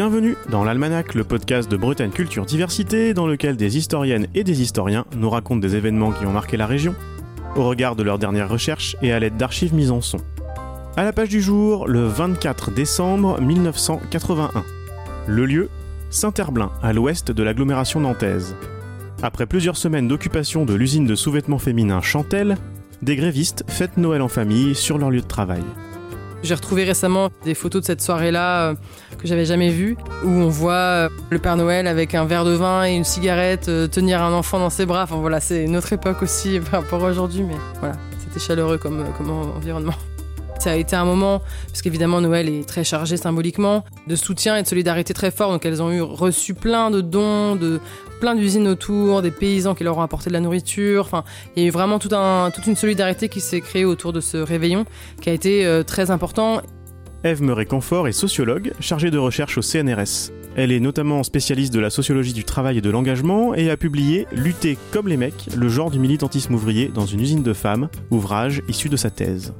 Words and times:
Bienvenue 0.00 0.34
dans 0.48 0.64
l'Almanach, 0.64 1.12
le 1.14 1.24
podcast 1.24 1.70
de 1.70 1.76
Bretagne 1.76 2.10
Culture 2.10 2.46
Diversité, 2.46 3.12
dans 3.12 3.26
lequel 3.26 3.58
des 3.58 3.76
historiennes 3.76 4.28
et 4.34 4.44
des 4.44 4.62
historiens 4.62 5.04
nous 5.14 5.28
racontent 5.28 5.60
des 5.60 5.76
événements 5.76 6.10
qui 6.10 6.24
ont 6.24 6.32
marqué 6.32 6.56
la 6.56 6.66
région, 6.66 6.94
au 7.54 7.68
regard 7.68 7.96
de 7.96 8.02
leurs 8.02 8.18
dernières 8.18 8.48
recherches 8.48 8.96
et 9.02 9.12
à 9.12 9.20
l'aide 9.20 9.36
d'archives 9.36 9.74
mises 9.74 9.90
en 9.90 10.00
son. 10.00 10.16
À 10.96 11.04
la 11.04 11.12
page 11.12 11.28
du 11.28 11.42
jour, 11.42 11.86
le 11.86 12.06
24 12.06 12.70
décembre 12.70 13.42
1981. 13.42 14.64
Le 15.26 15.44
lieu 15.44 15.68
Saint-Herblain, 16.08 16.72
à 16.82 16.94
l'ouest 16.94 17.30
de 17.30 17.42
l'agglomération 17.42 18.00
nantaise. 18.00 18.56
Après 19.22 19.44
plusieurs 19.44 19.76
semaines 19.76 20.08
d'occupation 20.08 20.64
de 20.64 20.72
l'usine 20.72 21.04
de 21.04 21.14
sous-vêtements 21.14 21.58
féminins 21.58 22.00
Chantel, 22.00 22.56
des 23.02 23.16
grévistes 23.16 23.64
fêtent 23.68 23.98
Noël 23.98 24.22
en 24.22 24.28
famille 24.28 24.74
sur 24.74 24.96
leur 24.96 25.10
lieu 25.10 25.20
de 25.20 25.26
travail. 25.26 25.62
J'ai 26.42 26.54
retrouvé 26.54 26.84
récemment 26.84 27.28
des 27.44 27.54
photos 27.54 27.82
de 27.82 27.86
cette 27.86 28.00
soirée-là 28.00 28.70
euh, 28.70 28.74
que 29.18 29.26
j'avais 29.26 29.44
jamais 29.44 29.70
vues, 29.70 29.96
où 30.24 30.28
on 30.28 30.48
voit 30.48 30.72
euh, 30.72 31.08
le 31.30 31.38
Père 31.38 31.56
Noël 31.56 31.86
avec 31.86 32.14
un 32.14 32.24
verre 32.24 32.44
de 32.44 32.52
vin 32.52 32.86
et 32.86 32.94
une 32.94 33.04
cigarette 33.04 33.68
euh, 33.68 33.86
tenir 33.86 34.22
un 34.22 34.32
enfant 34.32 34.58
dans 34.58 34.70
ses 34.70 34.86
bras. 34.86 35.02
Enfin 35.02 35.16
voilà, 35.16 35.40
c'est 35.40 35.64
une 35.64 35.76
autre 35.76 35.92
époque 35.92 36.22
aussi 36.22 36.58
par 36.70 36.82
rapport 36.82 37.04
à 37.04 37.10
aujourd'hui, 37.10 37.42
mais 37.42 37.56
voilà, 37.80 37.96
c'était 38.18 38.40
chaleureux 38.40 38.78
comme, 38.78 39.04
comme 39.18 39.30
environnement. 39.30 39.94
Ça 40.60 40.72
a 40.72 40.74
été 40.74 40.94
un 40.94 41.06
moment, 41.06 41.40
parce 41.68 41.80
qu'évidemment 41.80 42.20
Noël 42.20 42.46
est 42.46 42.68
très 42.68 42.84
chargé 42.84 43.16
symboliquement, 43.16 43.82
de 44.06 44.14
soutien 44.14 44.56
et 44.58 44.62
de 44.62 44.68
solidarité 44.68 45.14
très 45.14 45.30
fort. 45.30 45.50
Donc 45.50 45.64
elles 45.64 45.82
ont 45.82 45.90
eu 45.90 46.02
reçu 46.02 46.52
plein 46.52 46.90
de 46.90 47.00
dons, 47.00 47.56
de 47.56 47.80
plein 48.20 48.34
d'usines 48.34 48.68
autour, 48.68 49.22
des 49.22 49.30
paysans 49.30 49.74
qui 49.74 49.84
leur 49.84 49.96
ont 49.96 50.02
apporté 50.02 50.28
de 50.28 50.34
la 50.34 50.40
nourriture. 50.40 51.06
Enfin, 51.06 51.24
il 51.56 51.62
y 51.62 51.64
a 51.64 51.68
eu 51.70 51.72
vraiment 51.72 51.98
toute 51.98 52.12
une 52.66 52.76
solidarité 52.76 53.30
qui 53.30 53.40
s'est 53.40 53.62
créée 53.62 53.86
autour 53.86 54.12
de 54.12 54.20
ce 54.20 54.36
réveillon, 54.36 54.84
qui 55.22 55.30
a 55.30 55.32
été 55.32 55.64
euh, 55.64 55.82
très 55.82 56.10
important. 56.10 56.60
Eve 57.24 57.42
Meuret-Confort 57.42 58.06
est 58.06 58.12
sociologue, 58.12 58.74
chargée 58.80 59.10
de 59.10 59.16
recherche 59.16 59.56
au 59.56 59.62
CNRS. 59.62 60.30
Elle 60.56 60.72
est 60.72 60.80
notamment 60.80 61.22
spécialiste 61.22 61.72
de 61.72 61.80
la 61.80 61.88
sociologie 61.88 62.34
du 62.34 62.44
travail 62.44 62.76
et 62.76 62.80
de 62.82 62.90
l'engagement 62.90 63.54
et 63.54 63.70
a 63.70 63.78
publié 63.78 64.26
Lutter 64.30 64.76
comme 64.90 65.08
les 65.08 65.16
mecs, 65.16 65.48
le 65.56 65.70
genre 65.70 65.90
du 65.90 65.98
militantisme 65.98 66.52
ouvrier 66.52 66.88
dans 66.88 67.06
une 67.06 67.20
usine 67.20 67.42
de 67.42 67.54
femmes, 67.54 67.88
ouvrage 68.10 68.60
issu 68.68 68.90
de 68.90 68.96
sa 68.96 69.08
thèse. 69.08 69.54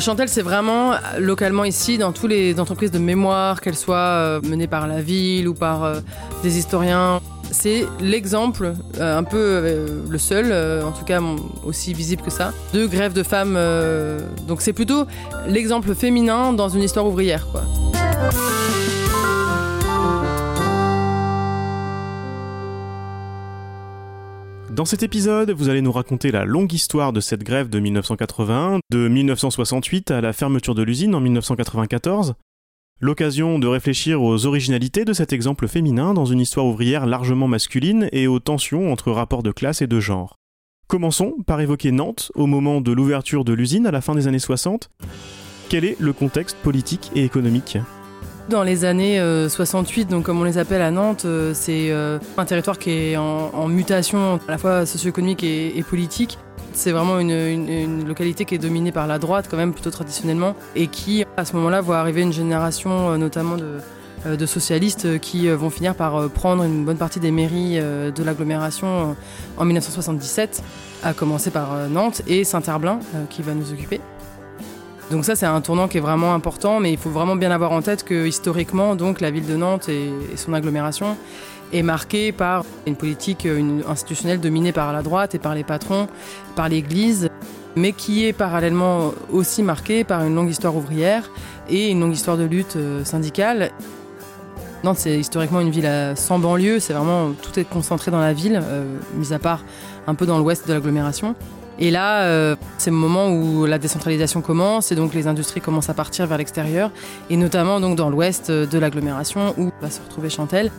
Chantel, 0.00 0.28
c'est 0.28 0.42
vraiment 0.42 0.94
localement 1.18 1.64
ici, 1.64 1.98
dans 1.98 2.12
toutes 2.12 2.30
les 2.30 2.58
entreprises 2.60 2.90
de 2.90 2.98
mémoire, 2.98 3.60
qu'elles 3.60 3.76
soient 3.76 3.96
euh, 3.96 4.40
menées 4.42 4.66
par 4.66 4.86
la 4.86 5.00
ville 5.00 5.48
ou 5.48 5.54
par 5.54 5.84
euh, 5.84 6.00
des 6.42 6.58
historiens. 6.58 7.20
C'est 7.50 7.86
l'exemple, 8.00 8.74
euh, 8.98 9.18
un 9.18 9.22
peu 9.22 9.86
le 10.08 10.18
seul, 10.18 10.52
en 10.84 10.90
tout 10.90 11.04
cas 11.04 11.20
aussi 11.64 11.94
visible 11.94 12.22
que 12.22 12.30
ça, 12.30 12.52
de 12.72 12.86
grève 12.86 13.12
de 13.12 13.22
femmes. 13.22 13.58
donc 14.48 14.60
c'est 14.60 14.72
plutôt 14.72 15.06
l'exemple 15.46 15.94
féminin 15.94 16.52
dans 16.52 16.68
une 16.68 16.82
histoire 16.82 17.06
ouvrière. 17.06 17.46
Quoi. 17.52 17.62
Dans 24.74 24.84
cet 24.84 25.04
épisode, 25.04 25.52
vous 25.52 25.68
allez 25.68 25.82
nous 25.82 25.92
raconter 25.92 26.32
la 26.32 26.44
longue 26.44 26.72
histoire 26.72 27.12
de 27.12 27.20
cette 27.20 27.44
grève 27.44 27.68
de 27.68 27.78
1981, 27.78 28.80
de 28.90 29.06
1968 29.06 30.10
à 30.10 30.20
la 30.20 30.32
fermeture 30.32 30.74
de 30.74 30.82
l'usine 30.82 31.14
en 31.14 31.20
1994. 31.20 32.34
L'occasion 33.00 33.60
de 33.60 33.68
réfléchir 33.68 34.20
aux 34.20 34.46
originalités 34.46 35.04
de 35.04 35.12
cet 35.12 35.32
exemple 35.32 35.68
féminin 35.68 36.12
dans 36.12 36.24
une 36.24 36.40
histoire 36.40 36.66
ouvrière 36.66 37.06
largement 37.06 37.46
masculine 37.46 38.08
et 38.10 38.26
aux 38.26 38.40
tensions 38.40 38.92
entre 38.92 39.12
rapports 39.12 39.44
de 39.44 39.52
classe 39.52 39.80
et 39.80 39.86
de 39.86 40.00
genre. 40.00 40.34
Commençons 40.88 41.36
par 41.46 41.60
évoquer 41.60 41.92
Nantes 41.92 42.32
au 42.34 42.46
moment 42.46 42.80
de 42.80 42.90
l'ouverture 42.90 43.44
de 43.44 43.52
l'usine 43.52 43.86
à 43.86 43.92
la 43.92 44.00
fin 44.00 44.16
des 44.16 44.26
années 44.26 44.40
60. 44.40 44.90
Quel 45.68 45.84
est 45.84 46.00
le 46.00 46.12
contexte 46.12 46.56
politique 46.56 47.12
et 47.14 47.22
économique? 47.22 47.78
Dans 48.48 48.62
les 48.62 48.84
années 48.84 49.18
68, 49.48 50.02
euh, 50.02 50.10
donc 50.10 50.24
comme 50.24 50.40
on 50.40 50.44
les 50.44 50.58
appelle 50.58 50.82
à 50.82 50.90
Nantes, 50.90 51.24
euh, 51.24 51.52
c'est 51.54 51.90
euh, 51.90 52.18
un 52.36 52.44
territoire 52.44 52.78
qui 52.78 52.90
est 52.90 53.16
en, 53.16 53.68
mutation 53.68 54.40
à 54.46 54.50
la 54.50 54.58
fois 54.58 54.86
socio-économique 54.86 55.42
et, 55.42 55.82
politique. 55.88 56.38
C'est 56.72 56.92
vraiment 56.92 57.18
une, 57.20 58.06
localité 58.06 58.44
qui 58.44 58.56
est 58.56 58.58
dominée 58.58 58.92
par 58.92 59.06
la 59.06 59.18
droite 59.18 59.46
quand 59.50 59.56
même 59.56 59.72
plutôt 59.72 59.90
traditionnellement 59.90 60.54
et 60.74 60.88
qui 60.88 61.24
à 61.36 61.44
ce 61.44 61.54
moment-là 61.56 61.80
voit 61.80 61.98
arriver 61.98 62.22
une 62.22 62.32
génération 62.32 63.16
notamment 63.16 63.56
de, 63.56 64.36
de 64.36 64.46
socialistes 64.46 65.20
qui 65.20 65.48
vont 65.48 65.70
finir 65.70 65.94
par 65.94 66.28
prendre 66.30 66.64
une 66.64 66.84
bonne 66.84 66.96
partie 66.96 67.20
des 67.20 67.30
mairies 67.30 67.78
de 67.78 68.22
l'agglomération 68.24 69.16
en 69.56 69.64
1977, 69.64 70.64
à 71.04 71.12
commencer 71.12 71.50
par 71.50 71.88
Nantes 71.88 72.22
et 72.26 72.42
Saint-Herblain 72.42 72.98
qui 73.30 73.42
va 73.42 73.54
nous 73.54 73.72
occuper. 73.72 74.00
Donc 75.10 75.24
ça 75.24 75.36
c'est 75.36 75.46
un 75.46 75.60
tournant 75.60 75.86
qui 75.86 75.98
est 75.98 76.00
vraiment 76.00 76.34
important, 76.34 76.80
mais 76.80 76.92
il 76.92 76.98
faut 76.98 77.10
vraiment 77.10 77.36
bien 77.36 77.50
avoir 77.50 77.72
en 77.72 77.82
tête 77.82 78.04
que 78.04 78.26
historiquement, 78.26 78.96
donc 78.96 79.20
la 79.20 79.30
ville 79.30 79.46
de 79.46 79.56
Nantes 79.56 79.88
et, 79.88 80.10
son 80.36 80.54
agglomération 80.54 81.16
est 81.72 81.82
marquée 81.82 82.32
par 82.32 82.64
une 82.86 82.96
politique 82.96 83.46
institutionnelle 83.88 84.40
dominée 84.40 84.72
par 84.72 84.92
la 84.92 85.02
droite 85.02 85.34
et 85.34 85.38
par 85.38 85.54
les 85.54 85.64
patrons, 85.64 86.08
par 86.56 86.68
l'Église, 86.68 87.28
mais 87.76 87.92
qui 87.92 88.24
est 88.24 88.32
parallèlement 88.32 89.12
aussi 89.30 89.62
marquée 89.62 90.04
par 90.04 90.24
une 90.24 90.34
longue 90.34 90.50
histoire 90.50 90.76
ouvrière 90.76 91.30
et 91.68 91.90
une 91.90 92.00
longue 92.00 92.14
histoire 92.14 92.36
de 92.36 92.44
lutte 92.44 92.76
euh, 92.76 93.04
syndicale. 93.04 93.72
Nantes, 94.84 94.98
c'est 94.98 95.18
historiquement 95.18 95.60
une 95.60 95.70
ville 95.70 95.90
sans 96.14 96.38
banlieue, 96.38 96.78
c'est 96.78 96.92
vraiment 96.92 97.32
tout 97.32 97.58
est 97.58 97.64
concentré 97.64 98.10
dans 98.10 98.20
la 98.20 98.32
ville, 98.32 98.60
euh, 98.62 98.84
mis 99.14 99.32
à 99.32 99.38
part 99.38 99.64
un 100.06 100.14
peu 100.14 100.26
dans 100.26 100.38
l'ouest 100.38 100.68
de 100.68 100.74
l'agglomération. 100.74 101.34
Et 101.78 101.90
là, 101.90 102.22
euh, 102.22 102.56
c'est 102.78 102.90
le 102.90 102.96
moment 102.96 103.30
où 103.30 103.66
la 103.66 103.78
décentralisation 103.78 104.40
commence 104.42 104.92
et 104.92 104.94
donc 104.94 105.14
les 105.14 105.26
industries 105.26 105.60
commencent 105.60 105.90
à 105.90 105.94
partir 105.94 106.26
vers 106.26 106.38
l'extérieur, 106.38 106.90
et 107.30 107.36
notamment 107.36 107.80
donc 107.80 107.96
dans 107.96 108.10
l'ouest 108.10 108.50
de 108.50 108.78
l'agglomération 108.78 109.54
où 109.58 109.70
va 109.80 109.90
se 109.90 110.00
retrouver 110.00 110.30
Chantel. 110.30 110.70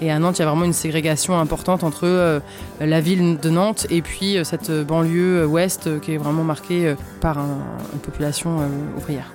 Et 0.00 0.10
à 0.10 0.18
Nantes, 0.18 0.38
il 0.38 0.42
y 0.42 0.44
a 0.44 0.48
vraiment 0.48 0.64
une 0.64 0.72
ségrégation 0.72 1.38
importante 1.38 1.84
entre 1.84 2.04
euh, 2.04 2.40
la 2.80 3.00
ville 3.00 3.38
de 3.38 3.50
Nantes 3.50 3.86
et 3.88 4.02
puis 4.02 4.36
euh, 4.36 4.44
cette 4.44 4.70
banlieue 4.70 5.46
ouest 5.46 6.00
qui 6.00 6.12
est 6.12 6.18
vraiment 6.18 6.44
marquée 6.44 6.94
par 7.20 7.38
une 7.38 8.00
population 8.00 8.58
ouvrière. 8.96 9.32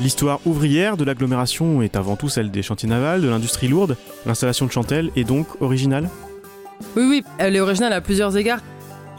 L'histoire 0.00 0.40
ouvrière 0.46 0.96
de 0.96 1.04
l'agglomération 1.04 1.82
est 1.82 1.96
avant 1.96 2.16
tout 2.16 2.28
celle 2.28 2.50
des 2.50 2.62
chantiers 2.62 2.88
navals, 2.88 3.20
de 3.20 3.28
l'industrie 3.28 3.68
lourde. 3.68 3.96
L'installation 4.26 4.66
de 4.66 4.72
Chantel 4.72 5.10
est 5.16 5.24
donc 5.24 5.46
originale? 5.60 6.08
Oui, 6.96 7.04
oui, 7.08 7.24
elle 7.38 7.54
est 7.54 7.60
originale 7.60 7.92
à 7.92 8.00
plusieurs 8.00 8.36
égards. 8.36 8.60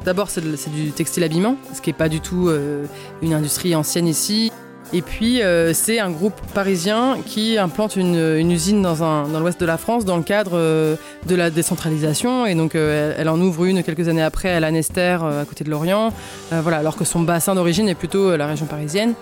D'abord, 0.05 0.29
c'est 0.29 0.41
du 0.69 0.91
textile 0.91 1.23
habillement, 1.23 1.55
ce 1.73 1.81
qui 1.81 1.89
n'est 1.89 1.95
pas 1.95 2.09
du 2.09 2.19
tout 2.19 2.49
euh, 2.49 2.85
une 3.21 3.33
industrie 3.33 3.73
ancienne 3.73 4.07
ici. 4.07 4.51
Et 4.91 5.01
puis, 5.01 5.41
euh, 5.41 5.73
c'est 5.73 5.99
un 5.99 6.11
groupe 6.11 6.39
parisien 6.53 7.17
qui 7.25 7.57
implante 7.57 7.95
une, 7.95 8.51
usine 8.51 8.81
dans, 8.81 9.39
l'ouest 9.39 9.59
de 9.59 9.65
la 9.65 9.77
France 9.77 10.05
dans 10.05 10.17
le 10.17 10.23
cadre 10.23 10.51
euh, 10.55 10.95
de 11.25 11.35
la 11.35 11.49
décentralisation. 11.49 12.45
Et 12.45 12.53
donc, 12.53 12.75
elle, 12.75 13.29
en 13.29 13.39
ouvre 13.39 13.65
une 13.65 13.81
quelques 13.81 14.09
années 14.09 14.21
après 14.21 14.49
à 14.49 14.59
Lanester, 14.59 15.17
à 15.21 15.45
côté 15.47 15.63
de 15.63 15.69
Lorient. 15.69 16.11
voilà, 16.51 16.77
alors 16.77 16.97
que 16.97 17.05
son 17.05 17.21
bassin 17.21 17.55
d'origine 17.55 17.87
est 17.87 17.95
plutôt 17.95 18.35
la 18.35 18.45
région 18.45 18.65
parisienne. 18.65 19.13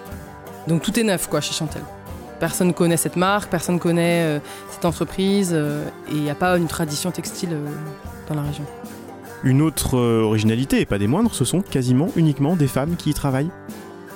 Donc, 0.67 0.81
tout 0.81 0.99
est 0.99 1.03
neuf, 1.03 1.27
quoi, 1.29 1.41
chez 1.41 1.53
Chantel. 1.53 1.83
Personne 2.39 2.69
ne 2.69 2.73
connaît 2.73 2.97
cette 2.97 3.17
marque, 3.17 3.51
personne 3.51 3.75
ne 3.75 3.79
connaît 3.79 4.41
cette 4.71 4.83
entreprise. 4.83 5.53
et 5.53 6.11
il 6.11 6.23
n'y 6.23 6.31
a 6.31 6.35
pas 6.35 6.57
une 6.57 6.67
tradition 6.67 7.11
textile 7.11 7.55
dans 8.27 8.35
la 8.35 8.41
région. 8.41 8.65
Une 9.43 9.63
autre 9.63 9.97
euh, 9.97 10.21
originalité, 10.21 10.81
et 10.81 10.85
pas 10.85 10.99
des 10.99 11.07
moindres, 11.07 11.33
ce 11.33 11.45
sont 11.45 11.61
quasiment 11.61 12.09
uniquement 12.15 12.55
des 12.55 12.67
femmes 12.67 12.95
qui 12.95 13.09
y 13.09 13.13
travaillent. 13.13 13.49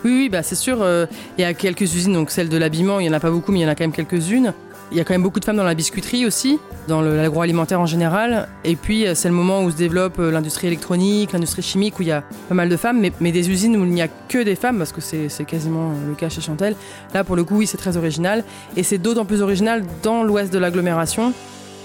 Oui, 0.03 0.11
oui, 0.11 0.29
bah 0.29 0.43
c'est 0.43 0.55
sûr. 0.55 0.83
Euh, 0.83 1.07
il 1.37 1.41
y 1.41 1.45
a 1.45 1.55
quelques 1.55 1.81
usines, 1.81 2.13
donc 2.13 2.29
celle 2.29 2.47
de 2.47 2.57
l'habillement, 2.57 2.99
il 2.99 3.07
y 3.07 3.09
en 3.09 3.13
a 3.13 3.19
pas 3.19 3.31
beaucoup, 3.31 3.51
mais 3.51 3.59
il 3.59 3.63
y 3.63 3.65
en 3.65 3.69
a 3.69 3.73
quand 3.75 3.83
même 3.83 3.91
quelques-unes. 3.91 4.53
Il 4.91 4.97
y 4.97 5.01
a 5.01 5.03
quand 5.03 5.15
même 5.15 5.23
beaucoup 5.23 5.39
de 5.39 5.45
femmes 5.45 5.57
dans 5.57 5.63
la 5.63 5.73
biscuiterie 5.73 6.27
aussi, 6.27 6.59
dans 6.87 7.01
l'agroalimentaire 7.01 7.81
en 7.81 7.87
général. 7.87 8.47
Et 8.63 8.75
puis, 8.75 9.07
euh, 9.07 9.15
c'est 9.15 9.27
le 9.27 9.33
moment 9.33 9.63
où 9.63 9.71
se 9.71 9.75
développe 9.75 10.19
l'industrie 10.19 10.67
électronique, 10.67 11.33
l'industrie 11.33 11.63
chimique, 11.63 11.97
où 11.97 12.03
il 12.03 12.09
y 12.09 12.11
a 12.11 12.23
pas 12.47 12.53
mal 12.53 12.69
de 12.69 12.77
femmes, 12.77 12.99
mais, 12.99 13.11
mais 13.19 13.31
des 13.31 13.49
usines 13.49 13.75
où 13.77 13.83
il 13.83 13.91
n'y 13.91 14.03
a 14.03 14.07
que 14.07 14.43
des 14.43 14.55
femmes, 14.55 14.77
parce 14.77 14.91
que 14.91 15.01
c'est 15.01 15.45
quasiment 15.45 15.91
le 16.07 16.13
cas 16.13 16.29
chez 16.29 16.41
Chantel. 16.41 16.75
Là, 17.15 17.23
pour 17.23 17.35
le 17.35 17.43
coup, 17.43 17.55
oui, 17.55 17.65
c'est 17.65 17.77
très 17.77 17.97
original. 17.97 18.43
Et 18.77 18.83
c'est 18.83 18.99
d'autant 18.99 19.25
plus 19.25 19.41
original 19.41 19.83
dans 20.03 20.21
l'ouest 20.21 20.53
de 20.53 20.59
l'agglomération, 20.59 21.33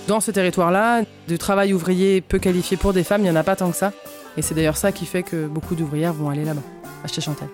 dans 0.08 0.20
ce 0.20 0.30
territoire-là, 0.30 1.02
de 1.28 1.36
travail 1.36 1.72
ouvrier 1.72 2.20
peu 2.20 2.38
qualifié 2.38 2.76
pour 2.76 2.92
des 2.92 3.04
femmes, 3.04 3.20
il 3.20 3.24
n'y 3.24 3.30
en 3.30 3.36
a 3.36 3.44
pas 3.44 3.56
tant 3.56 3.70
que 3.70 3.76
ça. 3.76 3.92
Et 4.36 4.42
c'est 4.42 4.54
d'ailleurs 4.54 4.76
ça 4.76 4.92
qui 4.92 5.06
fait 5.06 5.22
que 5.22 5.46
beaucoup 5.46 5.74
d'ouvrières 5.74 6.12
vont 6.12 6.30
aller 6.30 6.44
là-bas, 6.44 6.62
acheter 7.04 7.20
Chantel. 7.20 7.48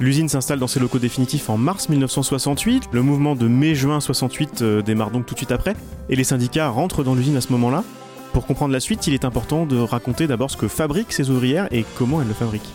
L'usine 0.00 0.28
s'installe 0.28 0.58
dans 0.58 0.66
ses 0.66 0.80
locaux 0.80 0.98
définitifs 0.98 1.48
en 1.48 1.56
mars 1.56 1.88
1968. 1.88 2.88
Le 2.92 3.02
mouvement 3.02 3.36
de 3.36 3.46
mai-juin 3.46 4.00
68 4.00 4.62
euh, 4.62 4.82
démarre 4.82 5.10
donc 5.10 5.26
tout 5.26 5.34
de 5.34 5.38
suite 5.38 5.52
après. 5.52 5.76
Et 6.08 6.16
les 6.16 6.24
syndicats 6.24 6.68
rentrent 6.68 7.04
dans 7.04 7.14
l'usine 7.14 7.36
à 7.36 7.40
ce 7.40 7.52
moment-là. 7.52 7.84
Pour 8.32 8.46
comprendre 8.46 8.72
la 8.72 8.80
suite, 8.80 9.06
il 9.06 9.14
est 9.14 9.24
important 9.24 9.66
de 9.66 9.78
raconter 9.78 10.26
d'abord 10.26 10.50
ce 10.50 10.56
que 10.56 10.66
fabriquent 10.66 11.12
ces 11.12 11.30
ouvrières 11.30 11.68
et 11.70 11.84
comment 11.98 12.20
elles 12.20 12.28
le 12.28 12.34
fabriquent. 12.34 12.70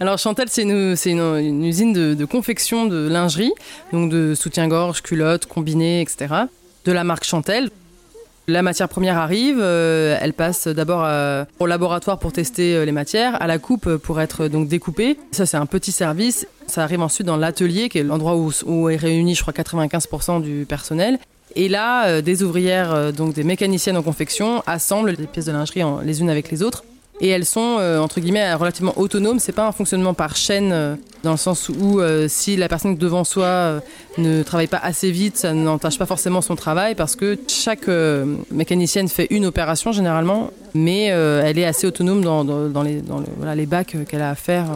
Alors 0.00 0.18
Chantel, 0.18 0.48
c'est 0.48 0.62
une, 0.62 1.64
usine 1.64 1.92
de, 1.92 2.14
de, 2.14 2.24
confection 2.24 2.86
de 2.86 3.08
lingerie, 3.08 3.52
donc 3.92 4.10
de 4.10 4.34
soutien-gorge, 4.36 5.02
culottes, 5.02 5.46
combinés, 5.46 6.02
etc. 6.02 6.34
De 6.84 6.92
la 6.92 7.02
marque 7.02 7.24
Chantel. 7.24 7.70
La 8.50 8.62
matière 8.62 8.88
première 8.88 9.18
arrive, 9.18 9.58
euh, 9.60 10.16
elle 10.22 10.32
passe 10.32 10.68
d'abord 10.68 11.02
euh, 11.04 11.44
au 11.58 11.66
laboratoire 11.66 12.18
pour 12.18 12.32
tester 12.32 12.74
euh, 12.74 12.86
les 12.86 12.92
matières, 12.92 13.40
à 13.42 13.46
la 13.46 13.58
coupe 13.58 13.96
pour 13.96 14.22
être 14.22 14.48
donc 14.48 14.68
découpée. 14.68 15.18
Ça 15.32 15.44
c'est 15.44 15.58
un 15.58 15.66
petit 15.66 15.92
service. 15.92 16.46
Ça 16.66 16.82
arrive 16.82 17.02
ensuite 17.02 17.26
dans 17.26 17.36
l'atelier, 17.36 17.90
qui 17.90 17.98
est 17.98 18.02
l'endroit 18.02 18.36
où, 18.36 18.88
est 18.88 18.96
réuni, 18.96 19.34
je 19.34 19.42
crois, 19.42 19.52
95% 19.52 20.40
du 20.40 20.64
personnel. 20.66 21.18
Et 21.56 21.68
là, 21.68 22.22
des 22.22 22.42
ouvrières, 22.42 23.12
donc 23.12 23.34
des 23.34 23.44
mécaniciennes 23.44 23.96
en 23.98 24.02
confection, 24.02 24.62
assemblent 24.66 25.10
les 25.10 25.26
pièces 25.26 25.46
de 25.46 25.52
lingerie 25.52 25.82
les 26.04 26.20
unes 26.20 26.30
avec 26.30 26.50
les 26.50 26.62
autres 26.62 26.84
et 27.20 27.28
elles 27.28 27.44
sont 27.44 27.76
euh, 27.78 27.98
entre 27.98 28.20
guillemets 28.20 28.54
relativement 28.54 28.96
autonomes. 28.96 29.38
C'est 29.38 29.52
pas 29.52 29.66
un 29.66 29.72
fonctionnement 29.72 30.14
par 30.14 30.36
chaîne 30.36 30.70
euh, 30.72 30.94
dans 31.24 31.32
le 31.32 31.36
sens 31.36 31.68
où 31.68 32.00
euh, 32.00 32.26
si 32.28 32.56
la 32.56 32.68
personne 32.68 32.96
devant 32.96 33.24
soi 33.24 33.80
ne 34.18 34.42
travaille 34.42 34.68
pas 34.68 34.80
assez 34.82 35.10
vite, 35.10 35.36
ça 35.36 35.52
n'entache 35.52 35.98
pas 35.98 36.06
forcément 36.06 36.40
son 36.40 36.56
travail 36.56 36.94
parce 36.94 37.16
que 37.16 37.38
chaque 37.48 37.88
mécanicienne 38.50 39.08
fait 39.08 39.26
une 39.30 39.46
opération 39.46 39.92
généralement, 39.92 40.50
mais 40.74 41.06
elle 41.06 41.58
est 41.58 41.64
assez 41.64 41.86
autonome 41.86 42.22
dans, 42.22 42.82
les, 42.82 43.02
voilà, 43.36 43.54
les 43.54 43.66
bacs 43.66 43.96
qu'elle 44.08 44.22
a 44.22 44.30
à 44.30 44.34
faire. 44.34 44.66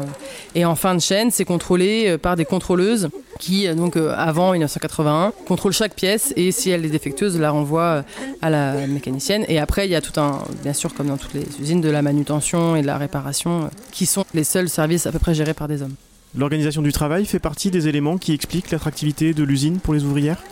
Et 0.55 0.65
en 0.65 0.75
fin 0.75 0.95
de 0.95 1.01
chaîne, 1.01 1.31
c'est 1.31 1.45
contrôlé 1.45 2.17
par 2.19 2.37
des 2.37 2.45
contrôleuses 2.45 3.09
qui, 3.39 3.69
donc 3.75 3.97
avant 3.97 4.53
1981, 4.53 5.33
contrôlent 5.47 5.73
chaque 5.73 5.95
pièce 5.95 6.33
et 6.37 6.53
si 6.53 6.71
elle 6.71 6.85
est 6.85 6.91
défectueuse, 6.91 7.39
la 7.39 7.51
renvoie 7.51 8.05
à 8.41 8.51
la 8.51 8.87
mécanicienne. 8.87 9.45
Et 9.49 9.59
après, 9.59 9.87
il 9.87 9.91
y 9.91 9.95
a 9.95 10.01
tout 10.01 10.19
un, 10.21 10.43
bien 10.63 10.73
sûr, 10.73 10.95
comme 10.95 11.09
dans 11.09 11.17
toutes 11.17 11.35
les 11.35 11.47
usines, 11.61 11.81
de 11.81 11.91
la 11.91 12.03
manutention 12.03 12.77
et 12.77 12.83
de 12.83 12.87
la 12.87 12.99
réparation, 12.99 13.65
euh, 13.65 13.69
qui 13.91 14.07
sont 14.07 14.25
les 14.35 14.45
seuls 14.45 14.69
services 14.69 15.07
à 15.07 15.13
peu 15.13 15.19
près 15.19 15.35
gérés 15.35 15.55
par 15.55 15.69
des 15.69 15.83
hommes. 15.83 15.95
L'organisation 16.37 16.83
du 16.83 16.93
travail 16.93 17.27
fait 17.27 17.39
partie 17.39 17.71
des 17.71 17.89
éléments 17.89 18.17
qui 18.17 18.33
expliquent 18.33 18.71
l'attractivité 18.71 19.35
de 19.35 19.45
l'usine 19.45 19.79
pour 19.79 19.95
les 19.95 20.05
ouvrières? 20.05 20.43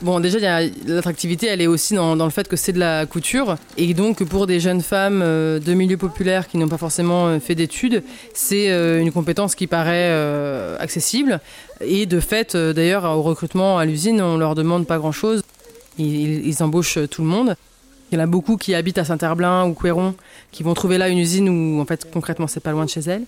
Bon, 0.00 0.20
déjà, 0.20 0.60
l'attractivité, 0.86 1.48
elle 1.48 1.60
est 1.60 1.66
aussi 1.66 1.94
dans, 1.94 2.14
le 2.14 2.30
fait 2.30 2.46
que 2.46 2.54
c'est 2.54 2.72
de 2.72 2.78
la 2.78 3.04
couture. 3.04 3.56
Et 3.76 3.94
donc, 3.94 4.22
pour 4.24 4.46
des 4.46 4.60
jeunes 4.60 4.80
femmes 4.80 5.22
euh, 5.22 5.58
de 5.58 5.74
milieux 5.74 5.96
populaires 5.96 6.46
qui 6.46 6.56
n'ont 6.56 6.68
pas 6.68 6.78
forcément 6.78 7.26
euh, 7.26 7.40
fait 7.40 7.56
d'études, 7.56 8.04
c'est 8.32 8.68
une 9.00 9.10
compétence 9.10 9.54
qui 9.54 9.66
paraît 9.66 10.12
accessible. 10.78 11.40
Et 11.80 12.06
de 12.06 12.20
fait, 12.20 12.56
d'ailleurs, 12.56 13.04
au 13.04 13.22
recrutement 13.22 13.78
à 13.78 13.84
l'usine, 13.84 14.20
on 14.20 14.36
leur 14.36 14.54
demande 14.54 14.86
pas 14.86 14.98
grand-chose. 14.98 15.42
ils, 15.98 16.62
embauchent 16.62 16.98
tout 17.10 17.22
le 17.22 17.28
monde. 17.28 17.56
Il 18.10 18.18
y 18.18 18.20
en 18.20 18.24
a 18.24 18.26
beaucoup 18.26 18.56
qui 18.56 18.74
habitent 18.74 18.98
à 18.98 19.04
Saint-Herblain 19.04 19.66
ou 19.66 19.74
Couéron, 19.74 20.14
qui 20.50 20.62
vont 20.62 20.74
trouver 20.74 20.96
là 20.96 21.08
une 21.08 21.18
usine 21.18 21.48
où, 21.48 21.80
en 21.80 21.84
fait, 21.84 22.08
concrètement, 22.10 22.46
c'est 22.46 22.60
pas 22.60 22.72
loin 22.72 22.84
de 22.84 22.90
chez 22.90 23.00
elles. 23.00 23.24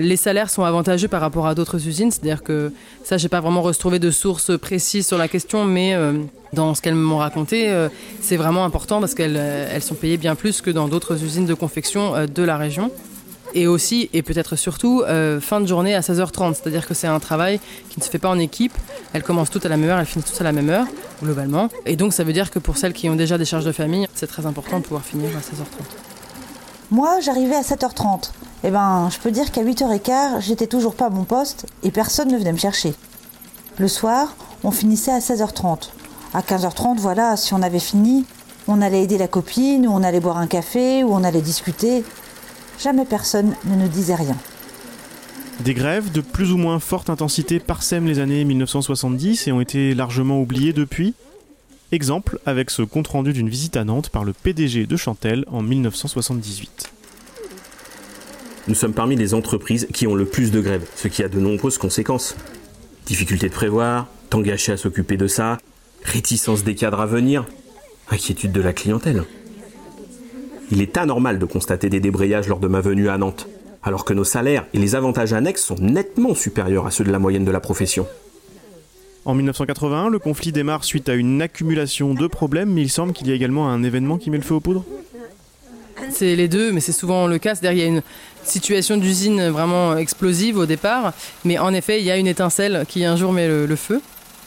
Les 0.00 0.16
salaires 0.16 0.48
sont 0.48 0.64
avantageux 0.64 1.08
par 1.08 1.20
rapport 1.20 1.46
à 1.46 1.54
d'autres 1.54 1.86
usines, 1.86 2.10
c'est-à-dire 2.10 2.42
que 2.42 2.72
ça, 3.04 3.18
j'ai 3.18 3.28
pas 3.28 3.40
vraiment 3.40 3.60
retrouvé 3.60 3.98
de 3.98 4.10
sources 4.10 4.58
précises 4.58 5.06
sur 5.06 5.18
la 5.18 5.28
question, 5.28 5.66
mais 5.66 5.92
euh, 5.92 6.14
dans 6.54 6.74
ce 6.74 6.80
qu'elles 6.80 6.94
m'ont 6.94 7.18
raconté, 7.18 7.68
euh, 7.68 7.90
c'est 8.22 8.38
vraiment 8.38 8.64
important 8.64 9.00
parce 9.00 9.14
qu'elles 9.14 9.36
euh, 9.36 9.80
sont 9.80 9.94
payées 9.94 10.16
bien 10.16 10.36
plus 10.36 10.62
que 10.62 10.70
dans 10.70 10.88
d'autres 10.88 11.22
usines 11.22 11.44
de 11.44 11.52
confection 11.52 12.14
de 12.26 12.42
la 12.42 12.56
région. 12.56 12.90
Et 13.52 13.66
aussi, 13.66 14.08
et 14.14 14.22
peut-être 14.22 14.56
surtout, 14.56 15.02
fin 15.40 15.60
de 15.60 15.66
journée 15.66 15.94
à 15.94 16.00
16h30, 16.00 16.54
c'est-à-dire 16.54 16.86
que 16.86 16.94
c'est 16.94 17.08
un 17.08 17.18
travail 17.18 17.58
qui 17.90 17.98
ne 17.98 18.04
se 18.04 18.08
fait 18.08 18.20
pas 18.20 18.30
en 18.30 18.38
équipe. 18.38 18.72
Elles 19.12 19.24
commencent 19.24 19.50
toutes 19.50 19.66
à 19.66 19.68
la 19.68 19.76
même 19.76 19.90
heure, 19.90 19.98
elles 19.98 20.06
finissent 20.06 20.30
toutes 20.30 20.40
à 20.40 20.44
la 20.44 20.52
même 20.52 20.70
heure, 20.70 20.86
globalement. 21.20 21.68
Et 21.84 21.96
donc, 21.96 22.12
ça 22.14 22.22
veut 22.22 22.32
dire 22.32 22.50
que 22.50 22.60
pour 22.60 22.78
celles 22.78 22.92
qui 22.92 23.10
ont 23.10 23.16
déjà 23.16 23.38
des 23.38 23.44
charges 23.44 23.64
de 23.64 23.72
famille, 23.72 24.06
c'est 24.14 24.28
très 24.28 24.46
important 24.46 24.78
de 24.78 24.84
pouvoir 24.84 25.04
finir 25.04 25.30
à 25.36 25.40
16h30. 25.40 25.82
Moi, 26.92 27.18
j'arrivais 27.20 27.56
à 27.56 27.62
7h30. 27.62 28.30
Eh 28.62 28.70
ben, 28.70 29.08
je 29.10 29.18
peux 29.18 29.30
dire 29.30 29.52
qu'à 29.52 29.64
8h15, 29.64 30.40
j'étais 30.40 30.66
toujours 30.66 30.94
pas 30.94 31.06
à 31.06 31.10
mon 31.10 31.24
poste 31.24 31.66
et 31.82 31.90
personne 31.90 32.30
ne 32.30 32.36
venait 32.36 32.52
me 32.52 32.58
chercher. 32.58 32.94
Le 33.78 33.88
soir, 33.88 34.36
on 34.64 34.70
finissait 34.70 35.12
à 35.12 35.20
16h30. 35.20 35.88
À 36.34 36.42
15h30, 36.42 36.98
voilà, 36.98 37.36
si 37.36 37.54
on 37.54 37.62
avait 37.62 37.78
fini, 37.78 38.26
on 38.68 38.82
allait 38.82 39.02
aider 39.02 39.16
la 39.16 39.28
copine, 39.28 39.86
ou 39.86 39.90
on 39.90 40.02
allait 40.02 40.20
boire 40.20 40.36
un 40.36 40.46
café, 40.46 41.02
ou 41.02 41.12
on 41.12 41.24
allait 41.24 41.40
discuter. 41.40 42.04
Jamais 42.78 43.06
personne 43.06 43.54
ne 43.64 43.76
nous 43.76 43.88
disait 43.88 44.14
rien. 44.14 44.36
Des 45.60 45.74
grèves 45.74 46.12
de 46.12 46.20
plus 46.20 46.52
ou 46.52 46.56
moins 46.56 46.78
forte 46.78 47.10
intensité 47.10 47.58
parsèment 47.60 48.06
les 48.06 48.18
années 48.18 48.44
1970 48.44 49.48
et 49.48 49.52
ont 49.52 49.60
été 49.60 49.94
largement 49.94 50.40
oubliées 50.40 50.72
depuis. 50.72 51.14
Exemple 51.92 52.38
avec 52.46 52.70
ce 52.70 52.82
compte-rendu 52.82 53.32
d'une 53.32 53.48
visite 53.48 53.76
à 53.76 53.84
Nantes 53.84 54.10
par 54.10 54.24
le 54.24 54.32
PDG 54.32 54.86
de 54.86 54.96
Chantel 54.96 55.44
en 55.50 55.62
1978. 55.62 56.90
Nous 58.70 58.76
sommes 58.76 58.92
parmi 58.92 59.16
les 59.16 59.34
entreprises 59.34 59.88
qui 59.92 60.06
ont 60.06 60.14
le 60.14 60.24
plus 60.24 60.52
de 60.52 60.60
grèves, 60.60 60.86
ce 60.94 61.08
qui 61.08 61.24
a 61.24 61.28
de 61.28 61.40
nombreuses 61.40 61.76
conséquences. 61.76 62.36
Difficulté 63.04 63.48
de 63.48 63.52
prévoir, 63.52 64.06
temps 64.30 64.42
gâché 64.42 64.70
à 64.70 64.76
s'occuper 64.76 65.16
de 65.16 65.26
ça, 65.26 65.58
réticence 66.04 66.62
des 66.62 66.76
cadres 66.76 67.00
à 67.00 67.06
venir, 67.06 67.46
inquiétude 68.12 68.52
de 68.52 68.60
la 68.60 68.72
clientèle. 68.72 69.24
Il 70.70 70.80
est 70.80 70.96
anormal 70.96 71.40
de 71.40 71.46
constater 71.46 71.90
des 71.90 71.98
débrayages 71.98 72.46
lors 72.46 72.60
de 72.60 72.68
ma 72.68 72.80
venue 72.80 73.08
à 73.08 73.18
Nantes, 73.18 73.48
alors 73.82 74.04
que 74.04 74.14
nos 74.14 74.22
salaires 74.22 74.66
et 74.72 74.78
les 74.78 74.94
avantages 74.94 75.32
annexes 75.32 75.64
sont 75.64 75.80
nettement 75.80 76.36
supérieurs 76.36 76.86
à 76.86 76.92
ceux 76.92 77.02
de 77.02 77.10
la 77.10 77.18
moyenne 77.18 77.44
de 77.44 77.50
la 77.50 77.58
profession. 77.58 78.06
En 79.24 79.34
1981, 79.34 80.10
le 80.10 80.20
conflit 80.20 80.52
démarre 80.52 80.84
suite 80.84 81.08
à 81.08 81.14
une 81.14 81.42
accumulation 81.42 82.14
de 82.14 82.28
problèmes, 82.28 82.72
mais 82.72 82.82
il 82.82 82.88
semble 82.88 83.14
qu'il 83.14 83.26
y 83.26 83.32
a 83.32 83.34
également 83.34 83.68
un 83.68 83.82
événement 83.82 84.16
qui 84.16 84.30
met 84.30 84.38
le 84.38 84.44
feu 84.44 84.54
aux 84.54 84.60
poudres. 84.60 84.84
C'est 86.12 86.36
les 86.36 86.48
deux, 86.48 86.72
mais 86.72 86.80
c'est 86.80 86.92
souvent 86.92 87.26
le 87.26 87.38
cas. 87.38 87.54
C'est-à-dire 87.54 87.70
qu'il 87.70 87.80
y 87.80 87.94
a 87.94 87.98
une 87.98 88.02
situation 88.44 88.96
d'usine 88.96 89.48
vraiment 89.48 89.96
explosive 89.96 90.56
au 90.58 90.66
départ, 90.66 91.12
mais 91.44 91.58
en 91.58 91.72
effet, 91.74 92.00
il 92.00 92.06
y 92.06 92.10
a 92.10 92.16
une 92.16 92.26
étincelle 92.26 92.84
qui 92.88 93.04
un 93.04 93.16
jour 93.16 93.32
met 93.32 93.48
le 93.48 93.76
feu. 93.76 94.00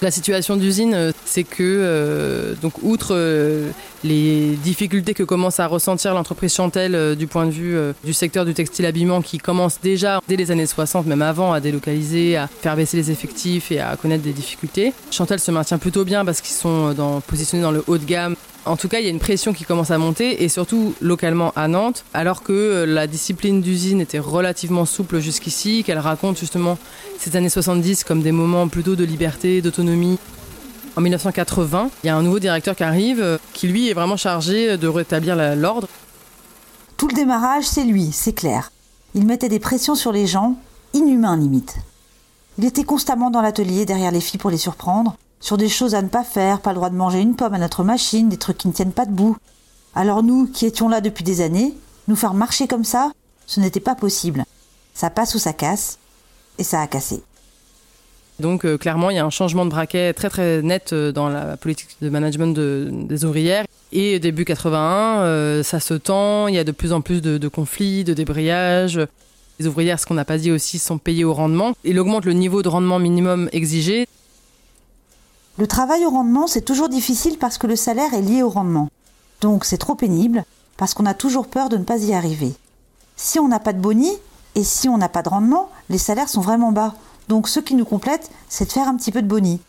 La 0.03 0.11
situation 0.11 0.57
d'usine, 0.57 0.93
euh, 0.93 1.11
c'est 1.23 1.45
que, 1.45 1.63
euh, 1.63 2.55
donc, 2.61 2.73
outre 2.83 3.15
euh, 3.15 3.69
les 4.03 4.57
difficultés 4.57 5.13
que 5.13 5.23
commence 5.23 5.61
à 5.61 5.67
ressentir 5.67 6.13
l'entreprise 6.13 6.53
Chantel 6.53 7.15
du 7.15 7.25
point 7.25 7.45
de 7.45 7.51
vue 7.51 7.77
du 8.03 8.11
secteur 8.11 8.43
du 8.43 8.53
textile 8.53 8.85
habillement 8.85 9.21
qui 9.21 9.37
commence 9.37 9.79
déjà 9.81 10.19
dès 10.27 10.35
les 10.35 10.51
années 10.51 10.65
60, 10.65 11.05
même 11.05 11.21
avant, 11.21 11.53
à 11.53 11.61
délocaliser, 11.61 12.35
à 12.35 12.47
faire 12.47 12.75
baisser 12.75 12.97
les 12.97 13.11
effectifs 13.11 13.71
et 13.71 13.79
à 13.79 13.95
connaître 13.95 14.23
des 14.23 14.33
difficultés. 14.33 14.91
Chantel 15.09 15.39
se 15.39 15.51
maintient 15.51 15.77
plutôt 15.77 16.03
bien 16.03 16.25
parce 16.25 16.41
qu'ils 16.41 16.55
sont 16.55 16.93
positionnés 17.25 17.63
dans 17.63 17.71
le 17.71 17.81
haut 17.87 17.97
de 17.97 18.03
gamme 18.03 18.35
en 18.65 18.77
tout 18.77 18.87
cas, 18.87 18.99
il 18.99 19.05
y 19.05 19.07
a 19.07 19.11
une 19.11 19.19
pression 19.19 19.53
qui 19.53 19.65
commence 19.65 19.91
à 19.91 19.97
monter, 19.97 20.43
et 20.43 20.49
surtout 20.49 20.93
localement 21.01 21.51
à 21.55 21.67
Nantes, 21.67 22.05
alors 22.13 22.43
que 22.43 22.53
euh, 22.53 22.85
la 22.85 23.07
discipline 23.07 23.61
d'usine 23.61 23.99
était 23.99 24.19
relativement 24.19 24.85
souple 24.85 25.19
jusqu'ici, 25.19 25.83
qu'elle 25.83 25.99
raconte 25.99 26.37
justement 26.37 26.77
ces 27.19 27.35
années 27.35 27.49
70 27.49 28.03
comme 28.03 28.21
des 28.21 28.31
moments 28.31 28.67
plutôt 28.67 28.95
de 28.95 29.03
liberté, 29.03 29.61
d'autonomie. 29.61 30.17
En 30.95 31.01
1980, 31.01 31.89
il 32.03 32.07
y 32.07 32.09
a 32.09 32.15
un 32.15 32.21
nouveau 32.21 32.39
directeur 32.39 32.75
qui 32.75 32.83
arrive, 32.83 33.21
euh, 33.21 33.37
qui 33.53 33.67
lui 33.67 33.89
est 33.89 33.93
vraiment 33.93 34.17
chargé 34.17 34.77
de 34.77 34.87
rétablir 34.87 35.35
l'ordre. 35.55 35.87
Tout 36.95 37.07
le 37.07 37.15
démarrage, 37.15 37.65
c'est 37.65 37.83
lui, 37.83 38.11
c'est 38.13 38.33
clair. 38.33 38.71
Il 39.15 39.25
mettait 39.25 39.49
des 39.49 39.59
pressions 39.59 39.95
sur 39.95 40.11
les 40.11 40.25
gens, 40.25 40.55
inhumains 40.93 41.37
limite. 41.37 41.75
Il 42.57 42.65
était 42.65 42.83
constamment 42.83 43.29
dans 43.31 43.41
l'atelier 43.41 43.85
derrière 43.85 44.11
les 44.11 44.21
filles 44.21 44.39
pour 44.39 44.51
les 44.51 44.57
surprendre, 44.57 45.17
sur 45.43 45.57
des 45.57 45.67
choses 45.67 45.93
à 45.93 46.01
ne 46.01 46.07
pas 46.07 46.23
faire, 46.23 46.61
pas 46.61 46.69
le 46.69 46.77
droit 46.77 46.89
de 46.89 46.95
manger 46.95 47.19
une 47.19 47.35
pomme 47.35 47.53
à 47.53 47.57
notre 47.57 47.83
machine, 47.83 48.29
des 48.29 48.37
trucs 48.37 48.57
qui 48.57 48.69
ne 48.69 48.73
tiennent 48.73 48.93
pas 48.93 49.05
debout. 49.05 49.35
Alors 49.93 50.23
nous, 50.23 50.47
qui 50.47 50.65
étions 50.65 50.87
là 50.87 51.01
depuis 51.01 51.25
des 51.25 51.41
années, 51.41 51.73
nous 52.07 52.15
faire 52.15 52.33
marcher 52.33 52.65
comme 52.65 52.85
ça, 52.85 53.11
ce 53.45 53.59
n'était 53.59 53.81
pas 53.81 53.93
possible. 53.93 54.45
Ça 54.93 55.09
passe 55.09 55.35
ou 55.35 55.39
ça 55.39 55.51
casse, 55.51 55.99
et 56.59 56.63
ça 56.63 56.79
a 56.79 56.87
cassé. 56.87 57.21
Donc 58.39 58.63
euh, 58.63 58.77
clairement, 58.77 59.09
il 59.09 59.17
y 59.17 59.19
a 59.19 59.25
un 59.25 59.29
changement 59.29 59.65
de 59.65 59.69
braquet 59.69 60.13
très 60.13 60.29
très 60.29 60.61
net 60.61 60.93
euh, 60.93 61.11
dans 61.11 61.27
la 61.27 61.57
politique 61.57 61.97
de 62.01 62.07
management 62.07 62.57
des 62.57 63.25
ouvrières. 63.25 63.65
Et 63.91 64.19
début 64.19 64.45
81, 64.45 65.23
euh, 65.23 65.61
ça 65.61 65.81
se 65.81 65.93
tend, 65.93 66.47
il 66.47 66.55
y 66.55 66.57
a 66.57 66.63
de 66.63 66.71
plus 66.71 66.93
en 66.93 67.01
plus 67.01 67.21
de, 67.21 67.37
de 67.37 67.47
conflits, 67.49 68.05
de 68.05 68.13
débrayages. 68.13 69.01
Les 69.59 69.67
ouvrières, 69.67 69.99
ce 69.99 70.05
qu'on 70.05 70.13
n'a 70.13 70.25
pas 70.25 70.37
dit 70.37 70.51
aussi, 70.51 70.79
sont 70.79 70.97
payées 70.97 71.25
au 71.25 71.33
rendement. 71.33 71.73
Il 71.83 71.99
augmente 71.99 72.23
le 72.23 72.33
niveau 72.33 72.63
de 72.63 72.69
rendement 72.69 72.97
minimum 72.97 73.49
exigé. 73.51 74.07
Le 75.59 75.67
travail 75.67 76.03
au 76.03 76.09
rendement, 76.09 76.47
c'est 76.47 76.61
toujours 76.61 76.89
difficile 76.89 77.37
parce 77.37 77.59
que 77.59 77.67
le 77.67 77.75
salaire 77.75 78.15
est 78.15 78.21
lié 78.21 78.41
au 78.41 78.49
rendement. 78.49 78.89
Donc 79.39 79.65
c'est 79.65 79.77
trop 79.77 79.93
pénible 79.93 80.45
parce 80.77 80.95
qu'on 80.95 81.05
a 81.05 81.13
toujours 81.13 81.45
peur 81.45 81.69
de 81.69 81.77
ne 81.77 81.83
pas 81.83 81.97
y 81.97 82.13
arriver. 82.13 82.53
Si 83.17 83.39
on 83.39 83.47
n'a 83.47 83.59
pas 83.59 83.73
de 83.73 83.79
boni 83.79 84.11
et 84.55 84.63
si 84.63 84.89
on 84.89 84.97
n'a 84.97 85.09
pas 85.09 85.21
de 85.21 85.29
rendement, 85.29 85.69
les 85.89 85.99
salaires 85.99 86.29
sont 86.29 86.41
vraiment 86.41 86.71
bas. 86.71 86.95
Donc 87.27 87.47
ce 87.47 87.59
qui 87.59 87.75
nous 87.75 87.85
complète, 87.85 88.31
c'est 88.49 88.65
de 88.65 88.71
faire 88.71 88.87
un 88.87 88.95
petit 88.95 89.11
peu 89.11 89.21
de 89.21 89.27
boni. 89.27 89.61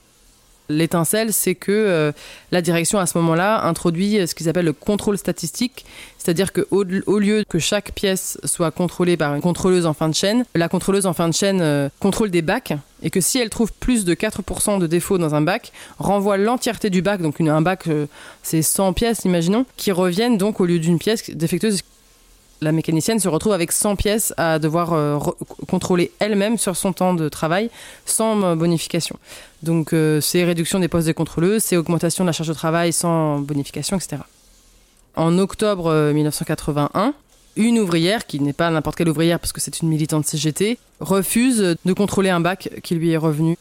L'étincelle, 0.70 1.32
c'est 1.32 1.54
que 1.54 1.72
euh, 1.72 2.12
la 2.50 2.62
direction 2.62 2.98
à 2.98 3.06
ce 3.06 3.18
moment-là 3.18 3.64
introduit 3.64 4.18
euh, 4.18 4.26
ce 4.26 4.34
qu'ils 4.34 4.48
appellent 4.48 4.64
le 4.64 4.72
contrôle 4.72 5.18
statistique, 5.18 5.84
c'est-à-dire 6.16 6.54
qu'au 6.54 6.84
au 7.06 7.18
lieu 7.18 7.44
que 7.46 7.58
chaque 7.58 7.92
pièce 7.92 8.38
soit 8.44 8.70
contrôlée 8.70 9.18
par 9.18 9.34
une 9.34 9.42
contrôleuse 9.42 9.84
en 9.84 9.92
fin 9.92 10.08
de 10.08 10.14
chaîne, 10.14 10.44
la 10.54 10.70
contrôleuse 10.70 11.04
en 11.04 11.12
fin 11.12 11.28
de 11.28 11.34
chaîne 11.34 11.60
euh, 11.60 11.90
contrôle 12.00 12.30
des 12.30 12.40
bacs. 12.42 12.72
Et 13.02 13.10
que 13.10 13.20
si 13.20 13.38
elle 13.38 13.50
trouve 13.50 13.70
plus 13.72 14.06
de 14.06 14.14
4% 14.14 14.78
de 14.78 14.86
défauts 14.86 15.18
dans 15.18 15.34
un 15.34 15.42
bac, 15.42 15.72
renvoie 15.98 16.38
l'entièreté 16.38 16.88
du 16.88 17.02
bac, 17.02 17.20
donc 17.20 17.38
un 17.42 17.60
bac 17.60 17.86
c'est 18.42 18.62
100 18.62 18.94
pièces 18.94 19.26
imaginons, 19.26 19.66
qui 19.76 19.92
reviennent 19.92 20.38
donc 20.38 20.58
au 20.60 20.64
lieu 20.64 20.78
d'une 20.78 20.98
pièce 20.98 21.28
défectueuse 21.28 21.82
la 22.64 22.72
mécanicienne 22.72 23.20
se 23.20 23.28
retrouve 23.28 23.52
avec 23.52 23.70
100 23.70 23.94
pièces 23.96 24.34
à 24.36 24.58
devoir 24.58 24.92
euh, 24.92 25.18
contrôler 25.68 26.10
elle-même 26.18 26.58
sur 26.58 26.76
son 26.76 26.92
temps 26.92 27.14
de 27.14 27.28
travail 27.28 27.70
sans 28.06 28.42
euh, 28.42 28.54
bonification. 28.56 29.16
Donc 29.62 29.92
euh, 29.92 30.20
c'est 30.20 30.44
réduction 30.44 30.80
des 30.80 30.88
postes 30.88 31.06
des 31.06 31.14
contrôleuses, 31.14 31.62
c'est 31.62 31.76
augmentation 31.76 32.24
de 32.24 32.28
la 32.28 32.32
charge 32.32 32.48
de 32.48 32.54
travail 32.54 32.92
sans 32.92 33.38
bonification, 33.38 33.96
etc. 33.96 34.22
En 35.14 35.38
octobre 35.38 36.10
1981, 36.12 37.14
une 37.56 37.78
ouvrière, 37.78 38.26
qui 38.26 38.40
n'est 38.40 38.52
pas 38.52 38.68
n'importe 38.70 38.96
quelle 38.96 39.08
ouvrière 39.08 39.38
parce 39.38 39.52
que 39.52 39.60
c'est 39.60 39.80
une 39.80 39.88
militante 39.88 40.26
CGT, 40.26 40.78
refuse 40.98 41.76
de 41.84 41.92
contrôler 41.92 42.30
un 42.30 42.40
bac 42.40 42.68
qui 42.82 42.96
lui 42.96 43.10
est 43.12 43.16
revenu 43.16 43.56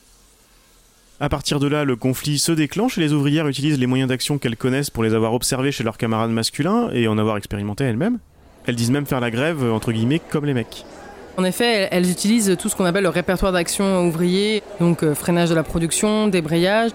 À 1.19 1.29
partir 1.29 1.59
de 1.59 1.67
là, 1.67 1.83
le 1.83 1.95
conflit 1.95 2.39
se 2.39 2.51
déclenche 2.51 2.97
et 2.97 3.01
les 3.01 3.13
ouvrières 3.13 3.47
utilisent 3.47 3.77
les 3.77 3.85
moyens 3.85 4.09
d'action 4.09 4.39
qu'elles 4.39 4.57
connaissent 4.57 4.89
pour 4.89 5.03
les 5.03 5.13
avoir 5.13 5.35
observés 5.35 5.71
chez 5.71 5.83
leurs 5.83 5.99
camarades 5.99 6.31
masculins 6.31 6.89
et 6.91 7.07
en 7.07 7.19
avoir 7.19 7.37
expérimenté 7.37 7.83
elles-mêmes. 7.83 8.17
Elles 8.65 8.75
disent 8.75 8.91
même 8.91 9.05
faire 9.05 9.19
la 9.19 9.31
grève, 9.31 9.63
entre 9.71 9.91
guillemets, 9.91 10.21
comme 10.29 10.45
les 10.45 10.53
mecs. 10.53 10.85
En 11.35 11.43
effet, 11.43 11.87
elles 11.91 12.11
utilisent 12.11 12.55
tout 12.59 12.69
ce 12.69 12.75
qu'on 12.75 12.85
appelle 12.85 13.03
le 13.03 13.09
répertoire 13.09 13.51
d'action 13.51 14.05
ouvrier, 14.05 14.61
donc 14.79 15.01
euh, 15.01 15.15
freinage 15.15 15.49
de 15.49 15.55
la 15.55 15.63
production, 15.63 16.27
débrayage. 16.27 16.91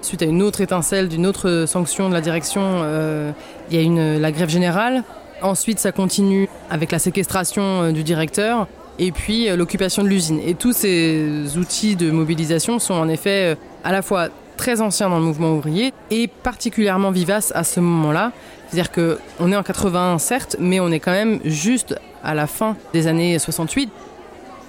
Suite 0.00 0.22
à 0.22 0.26
une 0.26 0.42
autre 0.42 0.60
étincelle 0.60 1.08
d'une 1.08 1.26
autre 1.26 1.64
sanction 1.66 2.08
de 2.08 2.14
la 2.14 2.20
direction, 2.20 2.62
euh, 2.64 3.32
il 3.70 3.82
y 3.82 4.00
a 4.00 4.18
la 4.18 4.32
grève 4.32 4.48
générale. 4.48 5.02
Ensuite, 5.42 5.78
ça 5.78 5.90
continue 5.90 6.48
avec 6.70 6.92
la 6.92 6.98
séquestration 6.98 7.62
euh, 7.62 7.92
du 7.92 8.04
directeur 8.04 8.68
et 8.98 9.12
puis 9.12 9.48
l'occupation 9.56 10.04
de 10.04 10.08
l'usine. 10.08 10.40
Et 10.46 10.54
tous 10.54 10.72
ces 10.72 11.56
outils 11.56 11.96
de 11.96 12.10
mobilisation 12.10 12.78
sont 12.78 12.94
en 12.94 13.08
effet 13.08 13.56
à 13.82 13.92
la 13.92 14.02
fois 14.02 14.28
très 14.60 14.82
anciens 14.82 15.08
dans 15.08 15.18
le 15.18 15.24
mouvement 15.24 15.54
ouvrier 15.54 15.94
et 16.10 16.28
particulièrement 16.28 17.10
vivaces 17.10 17.50
à 17.54 17.64
ce 17.64 17.80
moment-là. 17.80 18.32
C'est-à-dire 18.68 18.92
qu'on 18.92 19.52
est 19.52 19.56
en 19.56 19.62
81 19.62 20.18
certes, 20.18 20.56
mais 20.60 20.80
on 20.80 20.90
est 20.90 21.00
quand 21.00 21.12
même 21.12 21.40
juste 21.46 21.98
à 22.22 22.34
la 22.34 22.46
fin 22.46 22.76
des 22.92 23.06
années 23.06 23.38
68. 23.38 23.90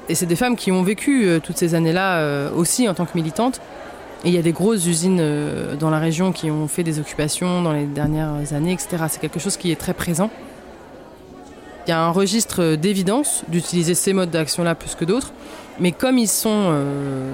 Et 0.08 0.16
c'est 0.16 0.26
des 0.26 0.38
femmes 0.38 0.56
qui 0.56 0.72
ont 0.72 0.82
vécu 0.82 1.28
toutes 1.44 1.58
ces 1.58 1.76
années-là 1.76 2.50
aussi 2.56 2.88
en 2.88 2.94
tant 2.94 3.06
que 3.06 3.16
militantes. 3.16 3.60
Et 4.24 4.30
il 4.30 4.36
y 4.36 4.38
a 4.38 4.44
des 4.44 4.52
grosses 4.52 4.86
usines 4.86 5.18
euh, 5.20 5.76
dans 5.76 5.90
la 5.90 5.98
région 5.98 6.32
qui 6.32 6.52
ont 6.52 6.68
fait 6.68 6.84
des 6.84 7.00
occupations 7.00 7.64
dans 7.64 7.74
les 7.74 7.86
dernières 7.86 8.54
années, 8.54 8.74
etc. 8.74 9.06
C'est 9.10 9.20
quelque 9.20 9.40
chose 9.40 9.58
qui 9.58 9.72
est 9.72 9.76
très 9.76 9.96
présent. 9.96 10.30
Il 11.86 11.90
y 11.90 11.94
a 11.94 12.00
un 12.00 12.12
registre 12.12 12.76
d'évidence 12.76 13.44
d'utiliser 13.48 13.96
ces 13.96 14.14
modes 14.14 14.30
d'action-là 14.30 14.76
plus 14.76 14.94
que 14.94 15.06
d'autres, 15.06 15.34
mais 15.80 15.92
comme 15.92 16.20
ils 16.20 16.28
sont 16.28 16.68
euh, 16.70 17.34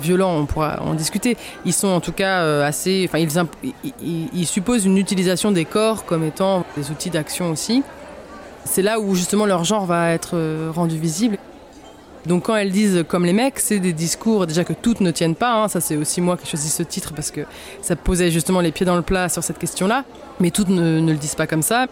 violents, 0.00 0.36
on 0.36 0.46
pourra 0.46 0.82
en 0.82 0.94
discuter, 0.94 1.36
ils 1.64 1.72
sont 1.72 1.88
en 1.88 2.00
tout 2.00 2.12
cas 2.12 2.42
euh, 2.42 2.66
assez... 2.66 3.08
Enfin, 3.08 3.18
ils, 4.02 4.46
supposent 4.46 4.84
une 4.84 4.98
utilisation 4.98 5.50
des 5.52 5.64
corps 5.64 6.04
comme 6.04 6.24
étant 6.24 6.64
des 6.76 6.90
outils 6.90 7.10
d'action 7.10 7.50
aussi. 7.50 7.82
C'est 8.64 8.82
là 8.82 8.98
où 8.98 9.14
justement 9.14 9.46
leur 9.46 9.64
genre 9.64 9.84
va 9.84 10.10
être 10.12 10.70
rendu 10.70 10.98
visible. 10.98 11.38
Donc 12.26 12.44
quand 12.44 12.56
elles 12.56 12.70
disent 12.70 13.04
comme 13.06 13.24
les 13.24 13.32
mecs, 13.32 13.60
c'est 13.60 13.80
des 13.80 13.92
discours 13.92 14.46
déjà 14.46 14.64
que 14.64 14.72
toutes 14.72 15.00
ne 15.00 15.10
tiennent 15.10 15.34
pas. 15.34 15.62
Hein. 15.62 15.68
Ça 15.68 15.80
c'est 15.80 15.96
aussi 15.96 16.20
moi 16.20 16.36
qui 16.36 16.44
ai 16.44 16.50
choisi 16.50 16.70
ce 16.70 16.82
titre 16.82 17.12
parce 17.14 17.30
que 17.30 17.42
ça 17.82 17.96
posait 17.96 18.30
justement 18.30 18.60
les 18.60 18.72
pieds 18.72 18.86
dans 18.86 18.96
le 18.96 19.02
plat 19.02 19.28
sur 19.28 19.42
cette 19.42 19.58
question-là. 19.58 20.04
Mais 20.40 20.50
toutes 20.50 20.68
ne, 20.68 21.00
le 21.00 21.16
disent 21.16 21.34
pas 21.34 21.46
comme 21.46 21.62
ça. 21.62 21.86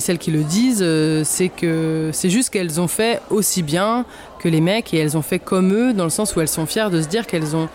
Celles 0.00 0.18
qui 0.18 0.30
le 0.30 0.42
disent, 0.42 0.80
euh, 0.82 1.22
c'est 1.24 1.50
que 1.50 2.08
c'est 2.14 2.30
juste 2.30 2.48
qu'elles 2.48 2.80
ont 2.80 2.88
fait 2.88 3.20
aussi 3.28 3.62
bien 3.62 4.06
que 4.38 4.48
les 4.48 4.62
mecs 4.62 4.94
et 4.94 4.98
elles 4.98 5.16
ont 5.18 5.22
fait 5.22 5.38
comme 5.38 5.74
eux 5.74 5.92
dans 5.92 6.04
le 6.04 6.10
sens 6.10 6.34
où 6.34 6.40
elles 6.40 6.48
sont 6.48 6.64
fières 6.64 6.90
de 6.90 7.02
se 7.02 7.06
dire 7.06 7.26
qu'elles 7.26 7.54
ont, 7.54 7.68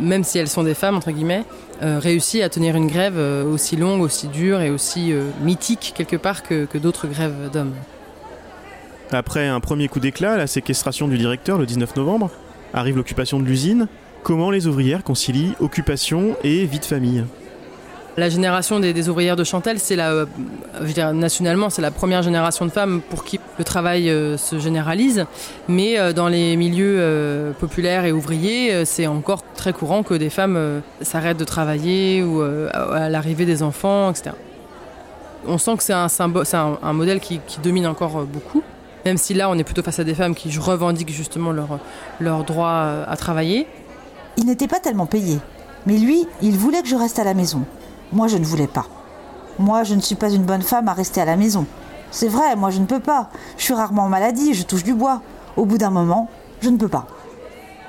même 0.00 0.24
si 0.24 0.38
elles 0.38 0.48
sont 0.48 0.64
des 0.64 0.72
femmes 0.72 0.96
entre 0.96 1.10
guillemets, 1.10 1.44
euh, 1.82 1.98
réussi 1.98 2.42
à 2.42 2.48
tenir 2.48 2.74
une 2.74 2.86
grève 2.86 3.18
euh, 3.18 3.44
aussi 3.44 3.76
longue, 3.76 4.00
aussi 4.00 4.28
dure 4.28 4.62
et 4.62 4.70
aussi 4.70 5.12
mythique 5.42 5.92
quelque 5.94 6.16
part 6.16 6.42
que 6.42 6.78
d'autres 6.78 7.06
grèves 7.06 7.50
d'hommes. 7.52 7.74
Après 9.12 9.46
un 9.46 9.60
premier 9.60 9.88
coup 9.88 10.00
d'éclat, 10.00 10.38
la 10.38 10.46
séquestration 10.46 11.06
du 11.06 11.18
directeur 11.18 11.58
le 11.58 11.66
19 11.66 11.96
novembre, 11.96 12.30
arrive 12.72 12.96
l'occupation 12.96 13.40
de 13.40 13.44
l'usine. 13.44 13.88
Comment 14.22 14.50
les 14.50 14.66
ouvrières 14.66 15.04
concilient 15.04 15.54
occupation 15.60 16.34
et 16.44 16.64
vie 16.64 16.78
de 16.78 16.84
famille? 16.84 17.24
La 18.18 18.28
génération 18.28 18.80
des, 18.80 19.08
ouvrières 19.08 19.36
de 19.36 19.44
Chantel, 19.44 19.78
c'est 19.78 19.94
la, 19.96 20.10
euh, 20.10 20.26
nationalement, 21.12 21.70
c'est 21.70 21.82
la 21.82 21.92
première 21.92 22.22
génération 22.22 22.66
de 22.66 22.70
femmes 22.70 23.00
pour 23.00 23.24
qui 23.24 23.38
le 23.58 23.64
travail 23.64 24.10
euh, 24.10 24.36
se 24.36 24.58
généralise. 24.58 25.24
Mais 25.68 25.98
euh, 25.98 26.12
dans 26.12 26.28
les 26.28 26.56
milieux 26.56 27.54
populaires 27.60 28.04
et 28.04 28.12
ouvriers, 28.12 28.84
c'est 28.84 29.06
encore 29.06 29.42
très 29.54 29.72
courant 29.72 30.02
que 30.02 30.14
des 30.14 30.30
femmes 30.30 30.82
s'arrêtent 31.00 31.38
de 31.38 31.44
travailler 31.44 32.22
ou 32.22 32.42
à 32.42 33.08
l'arrivée 33.08 33.46
des 33.46 33.62
enfants, 33.62 34.10
etc. 34.10 34.30
On 35.46 35.58
sent 35.58 35.76
que 35.76 35.82
c'est 35.82 35.92
un, 35.92 36.92
modèle 36.92 37.20
qui 37.20 37.40
domine 37.62 37.86
encore 37.86 38.24
beaucoup 38.24 38.62
même 39.04 39.16
si 39.16 39.32
là 39.32 39.48
on 39.48 39.56
est 39.56 39.64
plutôt 39.64 39.82
face 39.82 40.00
à 40.00 40.04
des 40.04 40.14
femmes 40.14 40.34
qui 40.34 40.50
revendiquent 40.58 41.12
justement 41.12 41.52
leur 42.20 42.44
droit 42.44 43.04
à 43.08 43.16
travailler. 43.16 43.66
Il 44.36 44.46
n'était 44.46 44.68
pas 44.68 44.80
tellement 44.80 45.06
payé, 45.06 45.38
mais 45.86 45.96
lui, 45.98 46.26
il 46.42 46.56
voulait 46.56 46.82
que 46.82 46.88
je 46.88 46.96
reste 46.96 47.18
à 47.18 47.24
la 47.24 47.34
maison. 47.34 47.64
Moi, 48.12 48.28
je 48.28 48.36
ne 48.36 48.44
voulais 48.44 48.66
pas. 48.66 48.86
Moi, 49.58 49.82
je 49.84 49.94
ne 49.94 50.00
suis 50.00 50.14
pas 50.14 50.30
une 50.30 50.44
bonne 50.44 50.62
femme 50.62 50.88
à 50.88 50.92
rester 50.92 51.20
à 51.20 51.24
la 51.24 51.36
maison. 51.36 51.66
C'est 52.10 52.28
vrai, 52.28 52.56
moi 52.56 52.70
je 52.70 52.80
ne 52.80 52.86
peux 52.86 53.00
pas. 53.00 53.28
Je 53.58 53.64
suis 53.64 53.74
rarement 53.74 54.04
en 54.04 54.08
maladie, 54.08 54.54
je 54.54 54.62
touche 54.62 54.84
du 54.84 54.94
bois. 54.94 55.20
Au 55.56 55.64
bout 55.64 55.78
d'un 55.78 55.90
moment, 55.90 56.30
je 56.60 56.70
ne 56.70 56.76
peux 56.76 56.88
pas. 56.88 57.06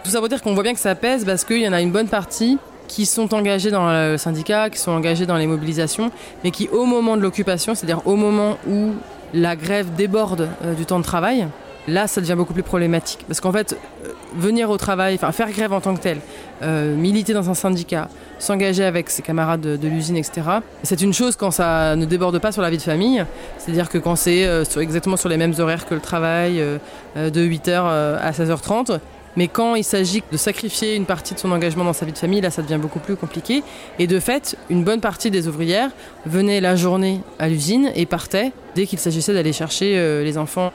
Tout 0.03 0.11
ça 0.11 0.21
veut 0.21 0.29
dire 0.29 0.41
qu'on 0.41 0.53
voit 0.53 0.63
bien 0.63 0.73
que 0.73 0.79
ça 0.79 0.95
pèse 0.95 1.25
parce 1.25 1.43
qu'il 1.43 1.61
y 1.61 1.67
en 1.67 1.73
a 1.73 1.81
une 1.81 1.91
bonne 1.91 2.07
partie 2.07 2.57
qui 2.87 3.05
sont 3.05 3.33
engagés 3.33 3.69
dans 3.69 3.91
le 3.91 4.17
syndicat, 4.17 4.69
qui 4.69 4.79
sont 4.79 4.91
engagés 4.91 5.25
dans 5.25 5.37
les 5.37 5.45
mobilisations, 5.45 6.11
mais 6.43 6.51
qui 6.51 6.67
au 6.69 6.85
moment 6.85 7.15
de 7.15 7.21
l'occupation, 7.21 7.75
c'est-à-dire 7.75 8.05
au 8.07 8.15
moment 8.15 8.57
où 8.67 8.93
la 9.33 9.55
grève 9.55 9.93
déborde 9.95 10.49
euh, 10.63 10.73
du 10.73 10.85
temps 10.85 10.99
de 10.99 11.03
travail, 11.03 11.47
là 11.87 12.07
ça 12.07 12.19
devient 12.19 12.35
beaucoup 12.35 12.53
plus 12.53 12.63
problématique. 12.63 13.23
Parce 13.27 13.39
qu'en 13.39 13.51
fait, 13.51 13.77
venir 14.35 14.69
au 14.69 14.77
travail, 14.77 15.15
enfin 15.15 15.31
faire 15.31 15.51
grève 15.51 15.73
en 15.73 15.81
tant 15.81 15.95
que 15.95 16.01
tel, 16.01 16.19
euh, 16.61 16.95
militer 16.95 17.33
dans 17.33 17.49
un 17.49 17.53
syndicat, 17.53 18.09
s'engager 18.37 18.83
avec 18.83 19.09
ses 19.09 19.21
camarades 19.21 19.61
de, 19.61 19.87
l'usine, 19.87 20.17
etc. 20.17 20.41
C'est 20.83 21.01
une 21.01 21.13
chose 21.13 21.35
quand 21.35 21.51
ça 21.51 21.95
ne 21.95 22.05
déborde 22.05 22.39
pas 22.39 22.51
sur 22.51 22.61
la 22.61 22.69
vie 22.69 22.77
de 22.77 22.81
famille, 22.81 23.25
c'est-à-dire 23.57 23.89
que 23.89 23.97
quand 23.97 24.15
c'est 24.15 24.47
exactement 24.79 25.17
sur 25.17 25.29
les 25.29 25.37
mêmes 25.37 25.53
horaires 25.59 25.85
que 25.85 25.95
le 25.95 26.01
travail, 26.01 26.63
de 27.15 27.41
8h 27.41 27.71
à 27.71 28.31
16h30, 28.31 28.99
mais 29.35 29.47
quand 29.47 29.75
il 29.75 29.83
s'agit 29.83 30.23
de 30.31 30.37
sacrifier 30.37 30.95
une 30.95 31.05
partie 31.05 31.33
de 31.33 31.39
son 31.39 31.51
engagement 31.51 31.83
dans 31.83 31.93
sa 31.93 32.05
vie 32.05 32.11
de 32.11 32.17
famille, 32.17 32.41
là, 32.41 32.49
ça 32.49 32.61
devient 32.61 32.79
beaucoup 32.81 32.99
plus 32.99 33.15
compliqué. 33.15 33.63
Et 33.97 34.07
de 34.07 34.19
fait, 34.19 34.57
une 34.69 34.83
bonne 34.83 35.01
partie 35.01 35.31
des 35.31 35.47
ouvrières 35.47 35.91
venaient 36.25 36.61
la 36.61 36.75
journée 36.75 37.21
à 37.37 37.47
l'usine 37.47 37.91
et 37.95 38.05
partaient 38.05 38.51
dès 38.75 38.85
qu'il 38.85 38.99
s'agissait 38.99 39.33
d'aller 39.33 39.53
chercher 39.53 39.97
euh, 39.97 40.23
les 40.23 40.37
enfants. 40.37 40.73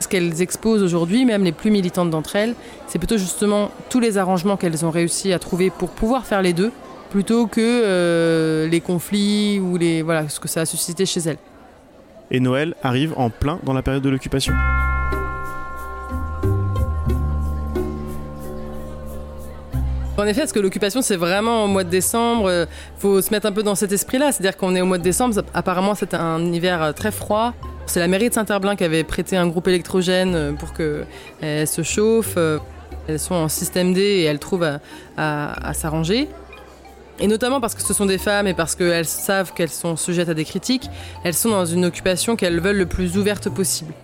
Ce 0.00 0.08
qu'elles 0.08 0.42
exposent 0.42 0.82
aujourd'hui, 0.82 1.24
même 1.24 1.42
les 1.42 1.52
plus 1.52 1.70
militantes 1.70 2.10
d'entre 2.10 2.36
elles, 2.36 2.54
c'est 2.86 2.98
plutôt 2.98 3.16
justement 3.16 3.70
tous 3.88 4.00
les 4.00 4.18
arrangements 4.18 4.56
qu'elles 4.56 4.84
ont 4.84 4.90
réussi 4.90 5.32
à 5.32 5.38
trouver 5.38 5.70
pour 5.70 5.90
pouvoir 5.90 6.26
faire 6.26 6.42
les 6.42 6.52
deux, 6.52 6.70
plutôt 7.10 7.46
que 7.46 7.60
euh, 7.60 8.68
les 8.68 8.80
conflits 8.80 9.58
ou 9.58 9.76
les 9.76 10.02
voilà 10.02 10.28
ce 10.28 10.38
que 10.38 10.48
ça 10.48 10.62
a 10.62 10.66
suscité 10.66 11.06
chez 11.06 11.20
elles. 11.20 11.38
Et 12.30 12.40
Noël 12.40 12.74
arrive 12.82 13.14
en 13.16 13.30
plein 13.30 13.58
dans 13.64 13.72
la 13.72 13.82
période 13.82 14.02
de 14.02 14.10
l'occupation. 14.10 14.54
En 20.18 20.24
effet, 20.24 20.40
parce 20.40 20.52
que 20.52 20.60
l'occupation, 20.60 21.02
c'est 21.02 21.16
vraiment 21.16 21.64
au 21.64 21.66
mois 21.66 21.84
de 21.84 21.90
décembre. 21.90 22.44
Il 22.44 22.52
euh, 22.52 22.66
faut 22.98 23.20
se 23.20 23.30
mettre 23.30 23.46
un 23.46 23.52
peu 23.52 23.62
dans 23.62 23.74
cet 23.74 23.92
esprit-là. 23.92 24.32
C'est-à-dire 24.32 24.56
qu'on 24.56 24.74
est 24.74 24.80
au 24.80 24.86
mois 24.86 24.96
de 24.96 25.02
décembre. 25.02 25.42
Apparemment, 25.52 25.94
c'est 25.94 26.14
un 26.14 26.40
hiver 26.52 26.82
euh, 26.82 26.92
très 26.92 27.12
froid. 27.12 27.52
C'est 27.86 28.00
la 28.00 28.08
mairie 28.08 28.28
de 28.28 28.34
Saint-Herblain 28.34 28.76
qui 28.76 28.84
avait 28.84 29.04
prêté 29.04 29.36
un 29.36 29.46
groupe 29.46 29.68
électrogène 29.68 30.34
euh, 30.34 30.52
pour 30.52 30.72
qu'elles 30.74 31.68
se 31.68 31.82
chauffent. 31.82 32.38
Elles 33.08 33.20
sont 33.20 33.34
en 33.34 33.48
système 33.48 33.94
D 33.94 34.00
et 34.00 34.24
elles 34.24 34.40
trouvent 34.40 34.68
à, 35.16 35.72
s'arranger. 35.74 36.28
Et 37.18 37.28
notamment 37.28 37.60
parce 37.60 37.74
que 37.74 37.82
ce 37.82 37.94
sont 37.94 38.04
des 38.04 38.18
femmes 38.18 38.46
et 38.46 38.54
parce 38.54 38.74
qu'elles 38.74 39.06
savent 39.06 39.54
qu'elles 39.54 39.70
sont 39.70 39.96
sujettes 39.96 40.28
à 40.28 40.34
des 40.34 40.44
critiques, 40.44 40.90
elles 41.24 41.34
sont 41.34 41.50
dans 41.50 41.64
une 41.64 41.84
occupation 41.84 42.36
qu'elles 42.36 42.60
veulent 42.60 42.76
le 42.76 42.86
plus 42.86 43.16
ouverte 43.16 43.48
possible. 43.48 43.94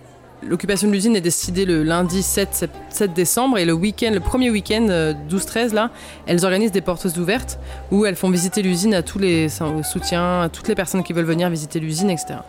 L'occupation 0.41 0.87
de 0.87 0.93
l'usine 0.93 1.15
est 1.15 1.21
décidée 1.21 1.63
le 1.63 1.83
lundi 1.83 2.23
7, 2.23 2.69
7 2.89 3.13
décembre 3.13 3.57
et 3.57 3.65
le 3.65 4.19
premier 4.19 4.49
week-end 4.49 4.87
12-13 4.87 4.89
euh, 4.89 5.73
là, 5.73 5.91
elles 6.25 6.43
organisent 6.43 6.71
des 6.71 6.81
portes 6.81 7.05
ouvertes 7.17 7.59
où 7.91 8.05
elles 8.05 8.15
font 8.15 8.29
visiter 8.29 8.61
l'usine 8.61 8.93
à 8.93 9.03
tous 9.03 9.19
les 9.19 9.47
soutiens, 9.83 10.41
à 10.41 10.49
toutes 10.49 10.67
les 10.67 10.75
personnes 10.75 11.03
qui 11.03 11.13
veulent 11.13 11.23
venir 11.23 11.49
visiter 11.49 11.79
l'usine, 11.79 12.09
etc. 12.09 12.39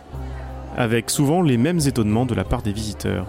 Avec 0.77 1.09
souvent 1.09 1.41
les 1.41 1.57
mêmes 1.57 1.79
étonnements 1.85 2.25
de 2.25 2.35
la 2.35 2.43
part 2.43 2.61
des 2.61 2.73
visiteurs. 2.73 3.27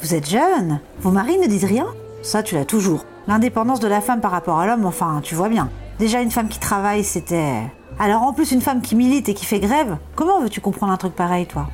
Vous 0.00 0.14
êtes 0.14 0.28
jeune 0.28 0.80
Vos 1.00 1.10
maris 1.10 1.38
ne 1.38 1.46
disent 1.46 1.64
rien 1.64 1.86
Ça, 2.22 2.42
tu 2.42 2.54
l'as 2.54 2.64
toujours. 2.64 3.04
L'indépendance 3.28 3.80
de 3.80 3.88
la 3.88 4.00
femme 4.00 4.20
par 4.20 4.30
rapport 4.30 4.58
à 4.58 4.66
l'homme, 4.66 4.86
enfin, 4.86 5.20
tu 5.22 5.34
vois 5.34 5.48
bien. 5.48 5.68
Déjà, 5.98 6.20
une 6.22 6.30
femme 6.30 6.48
qui 6.48 6.58
travaille, 6.58 7.04
c'était... 7.04 7.60
Alors 7.98 8.22
en 8.22 8.32
plus, 8.32 8.52
une 8.52 8.62
femme 8.62 8.80
qui 8.80 8.96
milite 8.96 9.28
et 9.28 9.34
qui 9.34 9.44
fait 9.44 9.60
grève, 9.60 9.98
comment 10.14 10.40
veux-tu 10.40 10.60
comprendre 10.60 10.92
un 10.92 10.96
truc 10.96 11.14
pareil, 11.14 11.46
toi? 11.46 11.68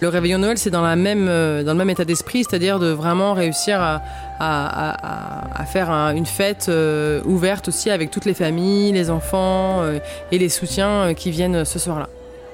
Le 0.00 0.08
réveillon 0.08 0.38
Noël, 0.38 0.58
c'est 0.58 0.70
dans, 0.70 0.82
la 0.82 0.96
même, 0.96 1.26
euh, 1.28 1.64
dans 1.64 1.72
le 1.72 1.78
même 1.78 1.90
état 1.90 2.04
d'esprit, 2.04 2.44
c'est-à-dire 2.44 2.78
de 2.78 2.88
vraiment 2.88 3.34
réussir 3.34 3.80
à, 3.80 4.00
à, 4.38 5.60
à, 5.60 5.64
faire 5.64 5.90
une 5.90 6.26
fête 6.26 6.66
euh, 6.68 7.20
ouverte 7.24 7.68
aussi 7.68 7.90
avec 7.90 8.10
toutes 8.10 8.24
les 8.24 8.34
familles, 8.34 8.92
les 8.92 9.10
enfants 9.10 9.82
euh, 9.82 9.98
et 10.30 10.38
les 10.38 10.48
soutiens 10.48 11.14
qui 11.14 11.32
viennent 11.32 11.64
ce 11.64 11.78
soir-là. 11.78 12.08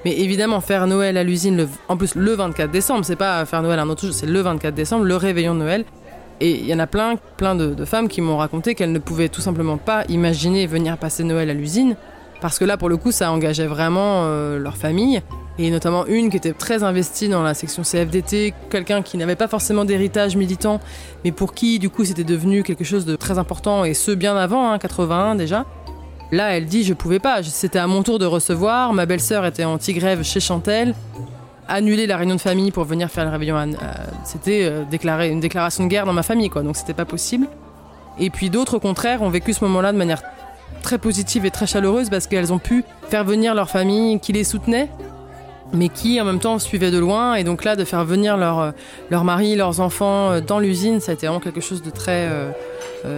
Mais 0.05 0.19
évidemment, 0.19 0.61
faire 0.61 0.87
Noël 0.87 1.17
à 1.17 1.25
l'usine, 1.25 1.69
en 1.89 1.97
plus 1.97 2.15
le 2.15 2.33
24 2.33 2.71
décembre, 2.71 3.05
c'est 3.05 3.17
pas 3.17 3.45
faire 3.47 3.63
Noël 3.63 3.79
un 3.79 3.89
autre 3.89 4.05
jour, 4.05 4.15
c'est 4.15 4.27
le 4.27 4.41
24 4.41 4.75
décembre, 4.75 5.05
le 5.05 5.17
réveillon 5.17 5.55
de 5.55 5.61
Noël. 5.61 5.85
Et 6.41 6.51
il 6.51 6.67
y 6.67 6.75
en 6.75 6.79
a 6.79 6.87
plein, 6.87 7.17
plein 7.37 7.55
de, 7.55 7.85
femmes 7.85 8.09
qui 8.09 8.21
m'ont 8.21 8.37
raconté 8.37 8.75
qu'elles 8.75 8.93
ne 8.93 8.99
pouvaient 8.99 9.29
tout 9.29 9.41
simplement 9.41 9.79
pas 9.79 10.05
imaginer 10.09 10.67
venir 10.67 10.99
passer 10.99 11.25
Noël 11.25 11.49
à 11.49 11.55
l'usine, 11.55 11.97
parce 12.41 12.59
que 12.59 12.65
là, 12.65 12.77
pour 12.77 12.89
le 12.89 12.97
coup, 12.97 13.13
ça 13.13 13.31
engageait 13.31 13.67
vraiment 13.67 14.29
leur 14.59 14.77
famille 14.77 15.23
et 15.59 15.71
notamment 15.71 16.07
une 16.07 16.31
qui 16.31 16.37
était 16.37 16.53
très 16.53 16.83
investie 16.83 17.29
dans 17.29 17.43
la 17.43 17.55
section 17.55 17.83
CFDT, 17.83 18.55
quelqu'un 18.71 19.03
qui 19.03 19.17
n'avait 19.17 19.37
pas 19.37 19.49
forcément 19.49 19.85
d'héritage 19.85 20.37
militant, 20.37 20.81
mais 21.25 21.33
pour 21.33 21.55
qui 21.55 21.79
du 21.79 21.91
coup 21.91 22.05
c'était 22.05 22.25
devenu 22.25 22.63
quelque 22.63 22.85
chose 22.85 23.05
de 23.05 23.17
très 23.17 23.39
important, 23.39 23.85
et 23.85 23.95
ce 23.95 24.11
bien 24.11 24.37
avant, 24.37 24.71
hein, 24.71 24.79
81 24.79 25.37
déjà. 25.37 25.65
Là, 26.33 26.57
elle 26.57 26.67
dit 26.67 26.85
je 26.85 26.95
pouvais 26.95 27.19
pas, 27.19 27.43
c'était 27.43 27.79
à 27.79 27.87
mon 27.87 28.03
tour 28.03 28.19
de 28.19 28.27
recevoir, 28.27 28.93
ma 28.93 29.07
belle-sœur 29.07 29.45
était 29.47 29.65
anti-grève 29.65 30.23
chez 30.23 30.41
Chantel, 30.41 30.95
annuler 31.69 32.07
la 32.07 32.17
réunion 32.17 32.37
de 32.37 32.41
famille 32.41 32.71
pour 32.71 32.85
venir 32.85 33.11
faire 33.11 33.25
le 33.25 33.31
réveillon, 33.31 33.57
c'était 34.25 34.65
euh, 34.65 34.85
déclarer 34.91 35.31
une 35.31 35.41
déclaration 35.41 35.85
de 35.85 35.89
guerre 35.89 36.07
dans 36.07 36.13
ma 36.13 36.23
famille, 36.23 36.51
quoi, 36.51 36.63
donc 36.63 36.77
c'était 36.77 36.95
pas 36.95 37.05
possible. 37.05 37.47
Et 38.19 38.31
puis 38.31 38.51
d'autres, 38.51 38.75
au 38.75 38.81
contraire, 38.81 39.23
ont 39.23 39.31
vécu 39.31 39.53
ce 39.53 39.65
moment-là 39.65 39.93
de 39.93 39.99
manière 39.99 40.23
très 40.83 40.99
positive 40.99 41.45
et 41.47 41.51
très 41.51 41.67
chaleureuse 41.67 42.11
parce 42.11 42.27
qu'elles 42.27 42.53
ont 42.53 42.59
pu 42.59 42.85
faire 43.09 43.25
venir 43.25 43.55
leur 43.55 43.71
famille 43.71 44.21
qui 44.21 44.33
les 44.33 44.45
soutenait 44.45 44.89
mais 45.73 45.89
qui 45.89 46.21
en 46.21 46.25
même 46.25 46.39
temps 46.39 46.61
suivaient 46.61 46.93
de 46.93 46.99
loin. 46.99 47.35
Et 47.35 47.43
donc 47.43 47.65
là, 47.65 47.75
de 47.75 47.85
faire 47.85 48.05
venir 48.05 48.37
leur, 48.37 48.61
euh, 48.61 48.71
leur 49.11 49.25
mari, 49.25 49.57
leurs 49.57 49.81
enfants 49.81 50.31
euh, 50.31 50.41
dans 50.41 50.61
l'usine, 50.61 51.01
ça 51.01 51.11
a 51.11 51.15
été 51.15 51.27
vraiment 51.27 51.41
quelque 51.41 51.61
chose 51.61 51.83
de 51.83 51.91
très, 51.91 52.29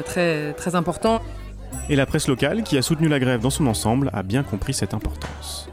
très, 0.07 0.55
très 0.55 0.75
important. 0.75 1.21
Et 1.89 1.97
la 1.97 2.07
presse 2.07 2.29
locale, 2.29 2.63
qui 2.63 2.77
a 2.77 2.83
soutenu 2.83 3.09
la 3.09 3.19
grève 3.19 3.41
dans 3.41 3.51
son 3.51 3.67
ensemble, 3.67 4.11
a 4.13 4.23
bien 4.23 4.43
compris 4.43 4.75
cette 4.75 4.95
importance. 4.95 5.69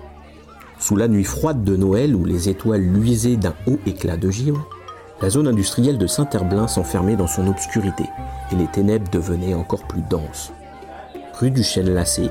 Sous 0.79 0.95
la 0.95 1.07
nuit 1.07 1.23
froide 1.23 1.63
de 1.63 1.75
Noël, 1.75 2.15
où 2.15 2.25
les 2.25 2.49
étoiles 2.49 2.81
luisaient 2.81 3.37
d'un 3.37 3.55
haut 3.67 3.79
éclat 3.85 4.17
de 4.17 4.29
givre, 4.29 4.67
la 5.21 5.29
zone 5.29 5.47
industrielle 5.47 5.97
de 5.97 6.07
Saint-Herblain 6.07 6.67
s'enfermait 6.67 7.15
dans 7.15 7.27
son 7.27 7.47
obscurité, 7.47 8.03
et 8.51 8.55
les 8.55 8.67
ténèbres 8.67 9.09
devenaient 9.09 9.53
encore 9.53 9.87
plus 9.87 10.03
denses. 10.09 10.51
Rue 11.39 11.51
du 11.51 11.63
Chêne 11.63 11.93
Lacé, 11.93 12.29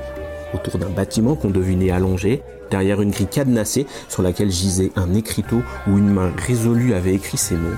autour 0.53 0.77
d'un 0.77 0.89
bâtiment 0.89 1.35
qu'on 1.35 1.49
devinait 1.49 1.91
allongé, 1.91 2.43
derrière 2.69 3.01
une 3.01 3.11
grille 3.11 3.27
cadenassée 3.27 3.87
sur 4.09 4.21
laquelle 4.23 4.51
gisait 4.51 4.91
un 4.95 5.13
écriteau 5.13 5.61
où 5.87 5.97
une 5.97 6.09
main 6.09 6.31
résolue 6.37 6.93
avait 6.93 7.13
écrit 7.13 7.37
ces 7.37 7.55
mots 7.55 7.77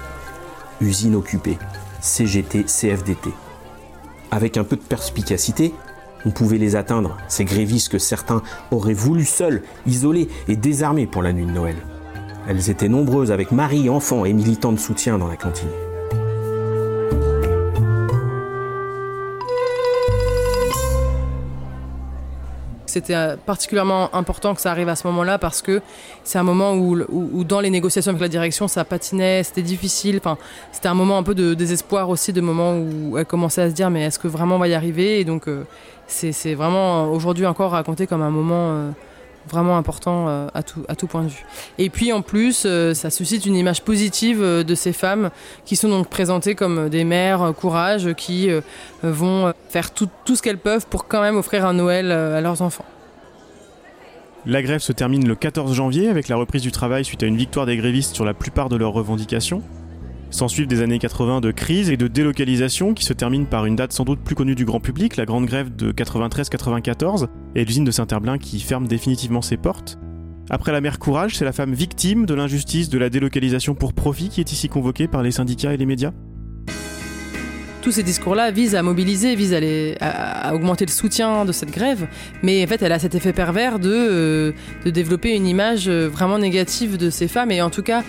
Usine 0.81 1.15
occupée, 1.15 1.57
CGT, 2.01 2.65
CFDT. 2.65 3.29
Avec 4.31 4.57
un 4.57 4.65
peu 4.65 4.75
de 4.75 4.81
perspicacité, 4.81 5.73
on 6.25 6.32
pouvait 6.32 6.58
les 6.58 6.75
atteindre, 6.75 7.17
ces 7.27 7.46
grévistes 7.46 7.91
que 7.91 8.00
certains 8.00 8.41
auraient 8.72 8.94
voulu 8.94 9.25
seuls, 9.25 9.63
isolés 9.86 10.29
et 10.48 10.55
désarmés 10.55 11.08
pour 11.08 11.22
la 11.22 11.34
nuit 11.34 11.46
de 11.46 11.51
Noël. 11.51 11.77
Elles 12.48 12.70
étaient 12.70 12.89
nombreuses 12.89 13.32
avec 13.32 13.51
maris, 13.51 13.89
enfants 13.89 14.25
et 14.25 14.34
militants 14.34 14.72
de 14.72 14.79
soutien 14.79 15.17
dans 15.17 15.27
la 15.27 15.36
cantine. 15.36 15.70
C'était 22.95 23.13
euh, 23.13 23.35
particulièrement 23.35 24.15
important 24.15 24.55
que 24.55 24.61
ça 24.61 24.71
arrive 24.71 24.87
à 24.87 24.95
ce 24.95 25.05
moment-là 25.07 25.37
parce 25.37 25.61
que 25.61 25.81
c'est 26.23 26.37
un 26.37 26.43
moment 26.43 26.75
où, 26.75 27.43
dans 27.43 27.59
les 27.59 27.69
négociations 27.69 28.11
avec 28.11 28.21
la 28.21 28.29
direction, 28.29 28.69
ça 28.69 28.85
patinait, 28.85 29.43
c'était 29.43 29.63
difficile. 29.63 30.15
Enfin, 30.17 30.37
c'était 30.71 30.87
un 30.87 30.93
moment 30.93 31.17
un 31.17 31.23
peu 31.23 31.35
de 31.35 31.53
désespoir 31.53 32.07
aussi, 32.09 32.31
de 32.31 32.39
moment 32.39 32.77
où 32.77 33.17
elle 33.17 33.25
commençait 33.25 33.63
à 33.63 33.69
se 33.69 33.75
dire 33.75 33.89
mais 33.89 34.03
est-ce 34.05 34.17
que 34.17 34.29
vraiment 34.29 34.55
on 34.55 34.59
va 34.59 34.69
y 34.69 34.73
arriver? 34.73 35.19
Et 35.19 35.25
donc, 35.25 35.49
euh, 35.49 35.65
c'est 36.07 36.53
vraiment 36.53 37.11
aujourd'hui 37.11 37.45
encore 37.45 37.71
raconté 37.71 38.07
comme 38.07 38.21
un 38.21 38.29
moment. 38.29 38.93
Vraiment 39.49 39.77
important 39.77 40.27
euh, 40.27 40.47
à, 40.53 40.63
tout, 40.63 40.83
à 40.87 40.95
tout 40.95 41.07
point 41.07 41.23
de 41.23 41.29
vue. 41.29 41.45
Et 41.77 41.89
puis 41.89 42.11
en 42.11 42.21
plus, 42.21 42.63
euh, 42.65 42.93
ça 42.93 43.09
suscite 43.09 43.45
une 43.45 43.55
image 43.55 43.83
positive 43.83 44.41
euh, 44.41 44.63
de 44.63 44.73
ces 44.73 44.91
femmes 44.93 45.29
qui 45.65 45.75
sont 45.75 45.89
donc 45.89 46.09
présentées 46.09 46.55
comme 46.55 46.89
des 46.89 47.03
mères 47.03 47.53
courage 47.55 48.13
qui 48.13 48.49
vont 49.03 49.53
faire 49.69 49.91
tout, 49.91 50.09
tout 50.25 50.35
ce 50.35 50.41
qu'elles 50.41 50.57
peuvent 50.57 50.87
pour 50.87 51.07
quand 51.07 51.21
même 51.21 51.37
offrir 51.37 51.65
un 51.65 51.73
Noël 51.73 52.11
à 52.11 52.41
leurs 52.41 52.61
enfants. 52.61 52.85
La 54.45 54.61
grève 54.61 54.79
se 54.79 54.91
termine 54.91 55.27
le 55.27 55.35
14 55.35 55.73
janvier 55.73 56.09
avec 56.09 56.27
la 56.27 56.35
reprise 56.35 56.61
du 56.61 56.71
travail 56.71 57.03
suite 57.03 57.23
à 57.23 57.25
une 57.25 57.37
victoire 57.37 57.65
des 57.65 57.77
grévistes 57.77 58.15
sur 58.15 58.25
la 58.25 58.33
plupart 58.33 58.69
de 58.69 58.75
leurs 58.75 58.93
revendications. 58.93 59.61
S'ensuivent 60.29 60.67
des 60.67 60.82
années 60.82 61.00
80 61.00 61.41
de 61.41 61.51
crise 61.51 61.89
et 61.89 61.98
de 61.98 62.08
délocalisation 62.08 62.94
qui 62.94 63.05
se 63.05 63.13
terminent 63.13 63.46
par 63.46 63.65
une 63.65 63.75
date 63.75 63.94
sans 63.94 64.03
doute 64.03 64.20
plus 64.20 64.36
connue 64.36 64.55
du 64.55 64.65
grand 64.65 64.79
public, 64.79 65.15
la 65.15 65.26
grande 65.26 65.45
grève 65.45 65.76
de 65.76 65.91
93-94, 65.91 67.28
et 67.56 67.63
l'usine 67.63 67.86
de 67.86 67.91
Saint-Herblain 67.91 68.38
qui 68.38 68.60
ferme 68.60 68.88
définitivement 68.88 69.41
ses 69.41 69.58
portes. 69.58 69.97
Après 70.49 70.71
la 70.71 70.82
mère 70.82 70.99
Courage, 70.99 71.36
c'est 71.36 71.45
la 71.45 71.54
femme 71.54 71.73
victime 71.73 72.26
de 72.26 72.34
l'injustice 72.34 72.89
de 72.89 72.97
la 72.97 73.10
délocalisation 73.10 73.76
pour 73.76 73.93
profit 73.93 74.30
qui 74.30 74.41
est 74.41 74.52
ici 74.52 74.69
convoquée 74.69 75.08
par 75.08 75.23
les 75.23 75.32
syndicats 75.32 75.73
et 75.73 75.78
les 75.78 75.86
médias 75.86 76.12
tous 77.86 77.91
ces 77.91 78.02
discours-là 78.02 78.49
visent 78.49 78.73
à 78.73 78.82
mobiliser, 78.82 79.36
visent 79.36 79.56
à, 80.02 80.56
augmenter 80.56 80.88
le 80.88 80.91
soutien 80.91 81.45
de 81.45 81.52
cette 81.52 81.69
grève, 81.69 82.08
mais 82.41 82.63
en 82.63 82.67
fait, 82.67 82.82
elle 82.82 82.91
a 82.91 82.97
cet 82.97 83.13
effet 83.13 83.32
pervers 83.32 83.78
de, 83.78 83.91
euh, 83.91 84.52
de 84.86 84.89
développer 84.89 85.36
une 85.36 85.45
image 85.45 85.88
euh, 85.88 86.10
vraiment 86.10 86.39
négative 86.39 86.97
de 86.97 87.12
ces 87.12 87.28
femmes, 87.28 87.52
et 87.52 87.62
en 87.62 87.69
tout 87.69 87.84
cas, 87.84 88.02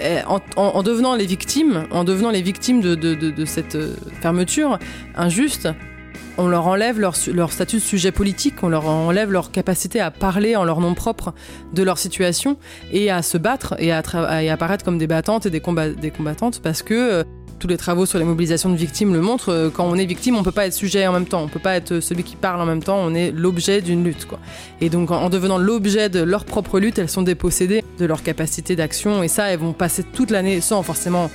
euh, 0.00 0.20
en, 0.56 0.82
devenant 0.82 1.14
les 1.14 1.26
victimes, 1.26 1.86
en 1.90 2.04
devenant 2.04 2.30
les 2.30 2.42
victimes 2.42 2.80
de, 2.80 3.44
cette 3.44 3.74
euh, 3.74 3.94
fermeture 4.20 4.78
injuste, 5.14 5.68
on 6.38 6.48
leur 6.48 6.66
enlève 6.66 6.98
leur, 6.98 7.14
statut 7.14 7.76
de 7.76 7.80
sujet 7.80 8.10
politique, 8.10 8.62
on 8.62 8.68
leur 8.68 8.86
enlève 8.86 9.30
leur 9.30 9.50
capacité 9.50 10.00
à 10.00 10.10
parler 10.10 10.56
en 10.56 10.64
leur 10.64 10.80
nom 10.80 10.94
propre 10.94 11.34
de 11.74 11.82
leur 11.82 11.98
situation 11.98 12.56
et 12.90 13.10
à 13.10 13.22
se 13.22 13.36
battre 13.36 13.74
et 13.78 13.92
à, 13.92 14.02
apparaître 14.50 14.84
comme 14.84 14.98
des 14.98 15.06
battantes 15.06 15.44
et 15.46 15.50
des, 15.50 15.62
des 16.00 16.10
combattantes 16.10 16.60
parce 16.62 16.82
que 16.82 16.94
euh, 16.94 17.24
tous 17.62 17.68
les 17.68 17.76
travaux 17.76 18.06
sur 18.06 18.18
les 18.18 18.24
mobilisations 18.24 18.70
de 18.70 18.74
victimes 18.74 19.14
le 19.14 19.20
montrent. 19.20 19.52
Euh, 19.52 19.70
quand 19.70 19.84
on 19.88 19.94
est 19.94 20.04
victime, 20.04 20.34
on 20.34 20.42
peut 20.42 20.50
pas 20.50 20.66
être 20.66 20.72
sujet 20.74 21.06
en 21.06 21.12
même 21.12 21.26
temps. 21.26 21.42
On 21.42 21.48
peut 21.48 21.60
pas 21.60 21.76
être 21.76 22.00
celui 22.00 22.24
qui 22.24 22.34
parle 22.34 22.60
en 22.60 22.66
même 22.66 22.82
temps. 22.82 22.98
On 22.98 23.14
est 23.14 23.30
l'objet 23.30 23.80
d'une 23.80 24.02
lutte, 24.02 24.26
quoi. 24.26 24.40
Et 24.80 24.90
donc, 24.90 25.12
en 25.12 25.30
devenant 25.30 25.58
l'objet 25.58 26.08
de 26.08 26.20
leur 26.20 26.44
propre 26.44 26.80
lutte, 26.80 26.98
elles 26.98 27.08
sont 27.08 27.22
dépossédées 27.22 27.84
de 28.00 28.04
leur 28.04 28.24
capacité 28.24 28.74
d'action. 28.74 29.22
Et 29.22 29.28
ça, 29.28 29.44
elles 29.52 29.60
vont 29.60 29.72
passer 29.72 30.02
toute 30.02 30.32
l'année 30.32 30.60
sans 30.60 30.82
forcément 30.82 31.30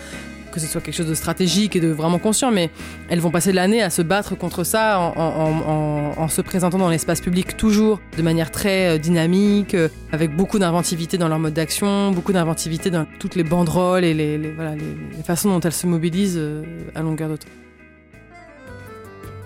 que 0.58 0.65
ce 0.65 0.72
soit 0.72 0.82
quelque 0.82 0.96
chose 0.96 1.08
de 1.08 1.13
stratégique 1.13 1.76
et 1.76 1.80
de 1.80 1.89
vraiment 1.89 2.17
conscient, 2.17 2.52
mais 2.52 2.72
elles 3.10 3.20
vont 3.20 3.30
passer 3.30 3.52
l'année 3.52 3.84
à 3.84 3.91
se 3.91 4.02
battre 4.02 4.36
contre 4.36 4.63
ça 4.63 5.00
en, 5.00 6.28
se 6.30 6.41
présentant 6.41 6.78
dans 6.78 6.89
l'espace 6.89 7.22
public 7.22 7.56
toujours 7.56 8.00
de 8.17 8.22
manière 8.22 8.52
très 8.52 8.96
euh, 8.96 8.98
dynamique, 8.98 9.76
euh, 9.76 9.88
avec 10.12 10.36
beaucoup 10.36 10.60
d'inventivité 10.60 11.17
dans 11.17 11.28
leur 11.28 11.39
mode 11.39 11.54
d'action, 11.54 12.12
beaucoup 12.12 12.34
d'inventivité 12.34 12.89
dans 12.89 13.06
toutes 13.20 13.36
les 13.36 13.43
banderoles 13.43 14.04
et 14.04 14.13
les, 14.13 14.54
façons 15.24 15.50
dont 15.50 15.60
elles 15.60 15.72
se 15.72 15.88
mobilisent 15.88 16.38
euh, 16.38 16.63
à 16.96 17.02
longueur 17.02 17.30
de 17.30 17.36
temps. 17.38 17.48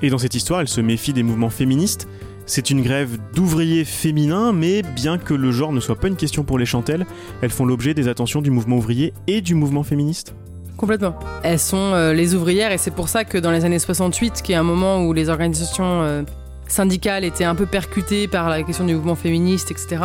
Et 0.02 0.10
dans 0.10 0.18
cette 0.18 0.34
histoire, 0.34 0.62
elle 0.62 0.68
se 0.68 0.82
méfie 0.82 1.14
des 1.14 1.24
mouvements 1.24 1.50
féministes. 1.50 2.08
C'est 2.46 2.70
une 2.70 2.82
grève 2.82 3.18
d'ouvriers 3.36 3.86
féminins, 3.86 4.52
mais 4.54 4.82
bien 4.82 5.18
que 5.18 5.34
le 5.34 5.52
genre 5.52 5.72
ne 5.74 5.80
soit 5.80 5.96
pas 5.96 6.08
une 6.08 6.16
question 6.16 6.44
pour 6.44 6.58
les 6.58 6.66
chantelles, 6.66 7.06
elles 7.42 7.52
font 7.52 7.66
l'objet 7.66 7.94
des 7.94 8.08
attentions 8.08 8.42
du 8.42 8.50
mouvement 8.50 8.78
ouvrier 8.78 9.14
et 9.28 9.42
du 9.42 9.56
mouvement 9.56 9.84
féministe. 9.84 10.34
Complètement. 10.82 11.14
Elles 11.44 11.60
sont 11.60 11.94
euh, 11.94 12.12
les 12.12 12.34
ouvrières 12.34 12.72
et 12.72 12.80
c'est 12.80 12.90
pour 12.90 13.08
ça 13.08 13.24
que 13.24 13.38
dans 13.38 13.52
les 13.52 13.66
années 13.66 13.78
68, 13.78 14.42
qui 14.42 14.54
est 14.54 14.56
un 14.56 14.64
moment 14.64 15.04
où 15.04 15.14
les 15.14 15.30
organisations 15.30 16.02
euh, 16.02 16.24
syndicales 16.68 17.24
étaient 17.24 17.44
un 17.44 17.54
peu 17.54 17.68
percutées 17.68 18.28
par 18.28 18.50
la 18.50 18.64
question 18.64 18.84
du 18.84 18.96
mouvement 18.96 19.14
féministe, 19.14 19.70
etc., 19.70 20.02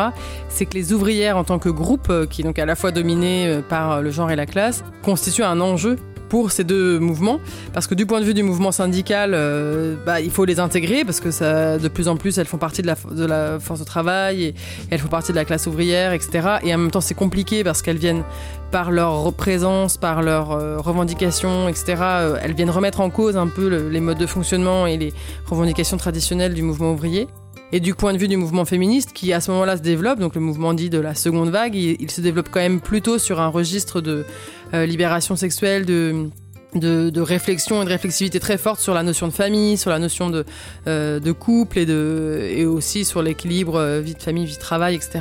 c'est 0.50 0.66
que 0.66 0.74
les 0.74 0.92
ouvrières 0.92 1.38
en 1.38 1.44
tant 1.44 1.58
que 1.58 1.70
groupe, 1.70 2.08
euh, 2.10 2.26
qui 2.26 2.42
est 2.42 2.44
donc 2.44 2.58
à 2.58 2.66
la 2.66 2.76
fois 2.76 2.90
dominé 2.90 3.60
par 3.70 4.02
le 4.02 4.10
genre 4.10 4.30
et 4.30 4.36
la 4.36 4.44
classe, 4.44 4.84
constituent 5.02 5.44
un 5.44 5.62
enjeu 5.62 5.96
pour 6.28 6.50
ces 6.50 6.64
deux 6.64 6.98
mouvements, 6.98 7.40
parce 7.72 7.86
que 7.86 7.94
du 7.94 8.06
point 8.06 8.20
de 8.20 8.24
vue 8.24 8.34
du 8.34 8.42
mouvement 8.42 8.72
syndical, 8.72 9.32
euh, 9.34 9.96
bah, 10.04 10.20
il 10.20 10.30
faut 10.30 10.44
les 10.44 10.60
intégrer, 10.60 11.04
parce 11.04 11.20
que 11.20 11.78
de 11.78 11.88
plus 11.88 12.08
en 12.08 12.16
plus, 12.16 12.38
elles 12.38 12.46
font 12.46 12.58
partie 12.58 12.82
de 12.82 12.86
la, 12.86 12.96
de 13.10 13.24
la 13.24 13.58
force 13.60 13.80
de 13.80 13.84
travail, 13.84 14.44
et, 14.44 14.54
elles 14.90 14.98
font 14.98 15.08
partie 15.08 15.32
de 15.32 15.36
la 15.36 15.44
classe 15.44 15.66
ouvrière, 15.66 16.12
etc. 16.12 16.58
Et 16.62 16.74
en 16.74 16.78
même 16.78 16.90
temps, 16.90 17.00
c'est 17.00 17.14
compliqué, 17.14 17.64
parce 17.64 17.82
qu'elles 17.82 17.98
viennent, 17.98 18.24
par 18.70 18.90
leur 18.90 19.32
présence, 19.32 19.96
par 19.96 20.22
leurs 20.22 20.52
euh, 20.52 20.78
revendications, 20.78 21.68
etc., 21.68 21.94
euh, 22.00 22.38
elles 22.42 22.54
viennent 22.54 22.70
remettre 22.70 23.00
en 23.00 23.10
cause 23.10 23.36
un 23.36 23.46
peu 23.48 23.68
les 23.68 24.00
modes 24.00 24.18
de 24.18 24.26
fonctionnement 24.26 24.86
et 24.86 24.96
les 24.96 25.12
revendications 25.46 25.96
traditionnelles 25.96 26.54
du 26.54 26.62
mouvement 26.62 26.92
ouvrier. 26.92 27.28
Et 27.76 27.80
du 27.80 27.94
point 27.94 28.14
de 28.14 28.18
vue 28.18 28.26
du 28.26 28.38
mouvement 28.38 28.64
féministe, 28.64 29.10
qui 29.12 29.34
à 29.34 29.40
ce 29.42 29.50
moment-là 29.50 29.76
se 29.76 29.82
développe, 29.82 30.18
donc 30.18 30.34
le 30.34 30.40
mouvement 30.40 30.72
dit 30.72 30.88
de 30.88 30.98
la 30.98 31.14
seconde 31.14 31.50
vague, 31.50 31.74
il, 31.74 32.10
se 32.10 32.22
développe 32.22 32.48
quand 32.50 32.60
même 32.60 32.80
plutôt 32.80 33.18
sur 33.18 33.38
un 33.38 33.48
registre 33.48 34.00
de 34.00 34.24
euh, 34.72 34.86
libération 34.86 35.36
sexuelle, 35.36 35.84
de, 35.84 36.30
de, 36.74 37.20
réflexion 37.20 37.82
et 37.82 37.84
de 37.84 37.90
réflexivité 37.90 38.40
très 38.40 38.56
forte 38.56 38.80
sur 38.80 38.94
la 38.94 39.02
notion 39.02 39.28
de 39.28 39.32
famille, 39.34 39.76
sur 39.76 39.90
la 39.90 39.98
notion 39.98 40.30
de, 40.30 40.46
euh, 40.86 41.20
couple 41.34 41.80
et, 41.80 41.84
de, 41.84 42.64
aussi 42.64 43.04
sur 43.04 43.20
l'équilibre 43.20 43.74
euh, 43.74 44.00
vie 44.00 44.14
de 44.14 44.22
famille, 44.22 44.46
vie 44.46 44.56
de 44.56 44.58
travail, 44.58 44.94
etc. 44.94 45.20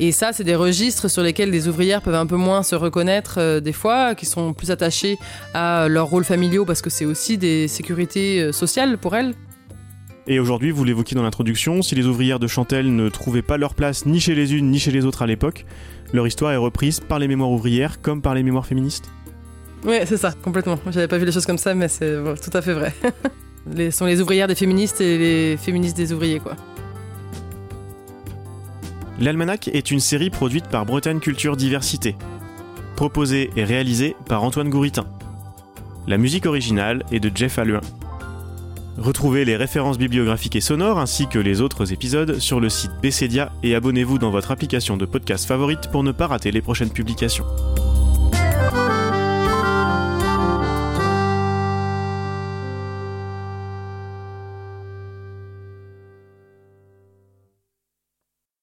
Et 0.00 0.12
ça, 0.12 0.32
c'est 0.32 0.44
des 0.44 0.56
registres 0.56 1.10
sur 1.10 1.22
lesquels 1.22 1.50
les 1.50 1.68
ouvrières 1.68 2.00
peuvent 2.00 2.14
un 2.14 2.24
peu 2.24 2.36
moins 2.36 2.62
se 2.62 2.74
reconnaître 2.74 3.60
des 3.60 3.74
fois, 3.74 4.14
qui 4.14 4.24
sont 4.24 4.54
plus 4.54 4.70
attachées 4.70 5.18
à 5.52 5.88
leurs 5.90 6.06
rôles 6.06 6.24
familiaux 6.24 6.64
parce 6.64 6.80
que 6.80 6.88
c'est 6.88 7.04
aussi 7.04 7.36
des 7.36 7.68
sécurités 7.68 8.50
sociales 8.50 8.96
pour 8.96 9.14
elles. 9.14 9.34
Et 10.26 10.38
aujourd'hui, 10.38 10.70
vous 10.70 10.84
l'évoquiez 10.84 11.16
dans 11.16 11.22
l'introduction, 11.24 11.82
si 11.82 11.96
les 11.96 12.06
ouvrières 12.06 12.38
de 12.38 12.46
Chantelle 12.46 12.94
ne 12.94 13.08
trouvaient 13.08 13.42
pas 13.42 13.56
leur 13.56 13.74
place 13.74 14.06
ni 14.06 14.20
chez 14.20 14.34
les 14.34 14.54
unes 14.54 14.70
ni 14.70 14.78
chez 14.78 14.92
les 14.92 15.04
autres 15.04 15.22
à 15.22 15.26
l'époque, 15.26 15.66
leur 16.12 16.26
histoire 16.26 16.52
est 16.52 16.56
reprise 16.56 17.00
par 17.00 17.18
les 17.18 17.26
mémoires 17.26 17.50
ouvrières 17.50 18.00
comme 18.00 18.22
par 18.22 18.34
les 18.34 18.44
mémoires 18.44 18.66
féministes 18.66 19.10
Oui, 19.84 19.96
c'est 20.04 20.16
ça, 20.16 20.32
complètement. 20.32 20.78
J'avais 20.90 21.08
pas 21.08 21.18
vu 21.18 21.24
les 21.24 21.32
choses 21.32 21.46
comme 21.46 21.58
ça, 21.58 21.74
mais 21.74 21.88
c'est 21.88 22.14
tout 22.40 22.56
à 22.56 22.62
fait 22.62 22.72
vrai. 22.72 22.94
les, 23.74 23.90
sont 23.90 24.06
les 24.06 24.20
ouvrières 24.20 24.46
des 24.46 24.54
féministes 24.54 25.00
et 25.00 25.18
les 25.18 25.56
féministes 25.56 25.96
des 25.96 26.12
ouvriers, 26.12 26.38
quoi. 26.38 26.56
L'Almanach 29.18 29.68
est 29.68 29.90
une 29.90 30.00
série 30.00 30.30
produite 30.30 30.66
par 30.66 30.86
Bretagne 30.86 31.18
Culture 31.18 31.56
Diversité, 31.56 32.16
proposée 32.94 33.50
et 33.56 33.64
réalisée 33.64 34.14
par 34.28 34.44
Antoine 34.44 34.68
Gouritin. 34.70 35.04
La 36.06 36.16
musique 36.16 36.46
originale 36.46 37.04
est 37.12 37.20
de 37.20 37.30
Jeff 37.34 37.58
Alluin. 37.58 37.80
Retrouvez 38.98 39.44
les 39.44 39.56
références 39.56 39.98
bibliographiques 39.98 40.56
et 40.56 40.60
sonores 40.60 40.98
ainsi 40.98 41.26
que 41.26 41.38
les 41.38 41.60
autres 41.60 41.92
épisodes 41.92 42.38
sur 42.38 42.60
le 42.60 42.68
site 42.68 42.92
Bessedia 43.00 43.50
et 43.62 43.74
abonnez-vous 43.74 44.18
dans 44.18 44.30
votre 44.30 44.50
application 44.50 44.96
de 44.96 45.06
podcast 45.06 45.46
favorite 45.46 45.88
pour 45.90 46.02
ne 46.02 46.12
pas 46.12 46.26
rater 46.26 46.50
les 46.50 46.60
prochaines 46.60 46.90
publications. 46.90 47.46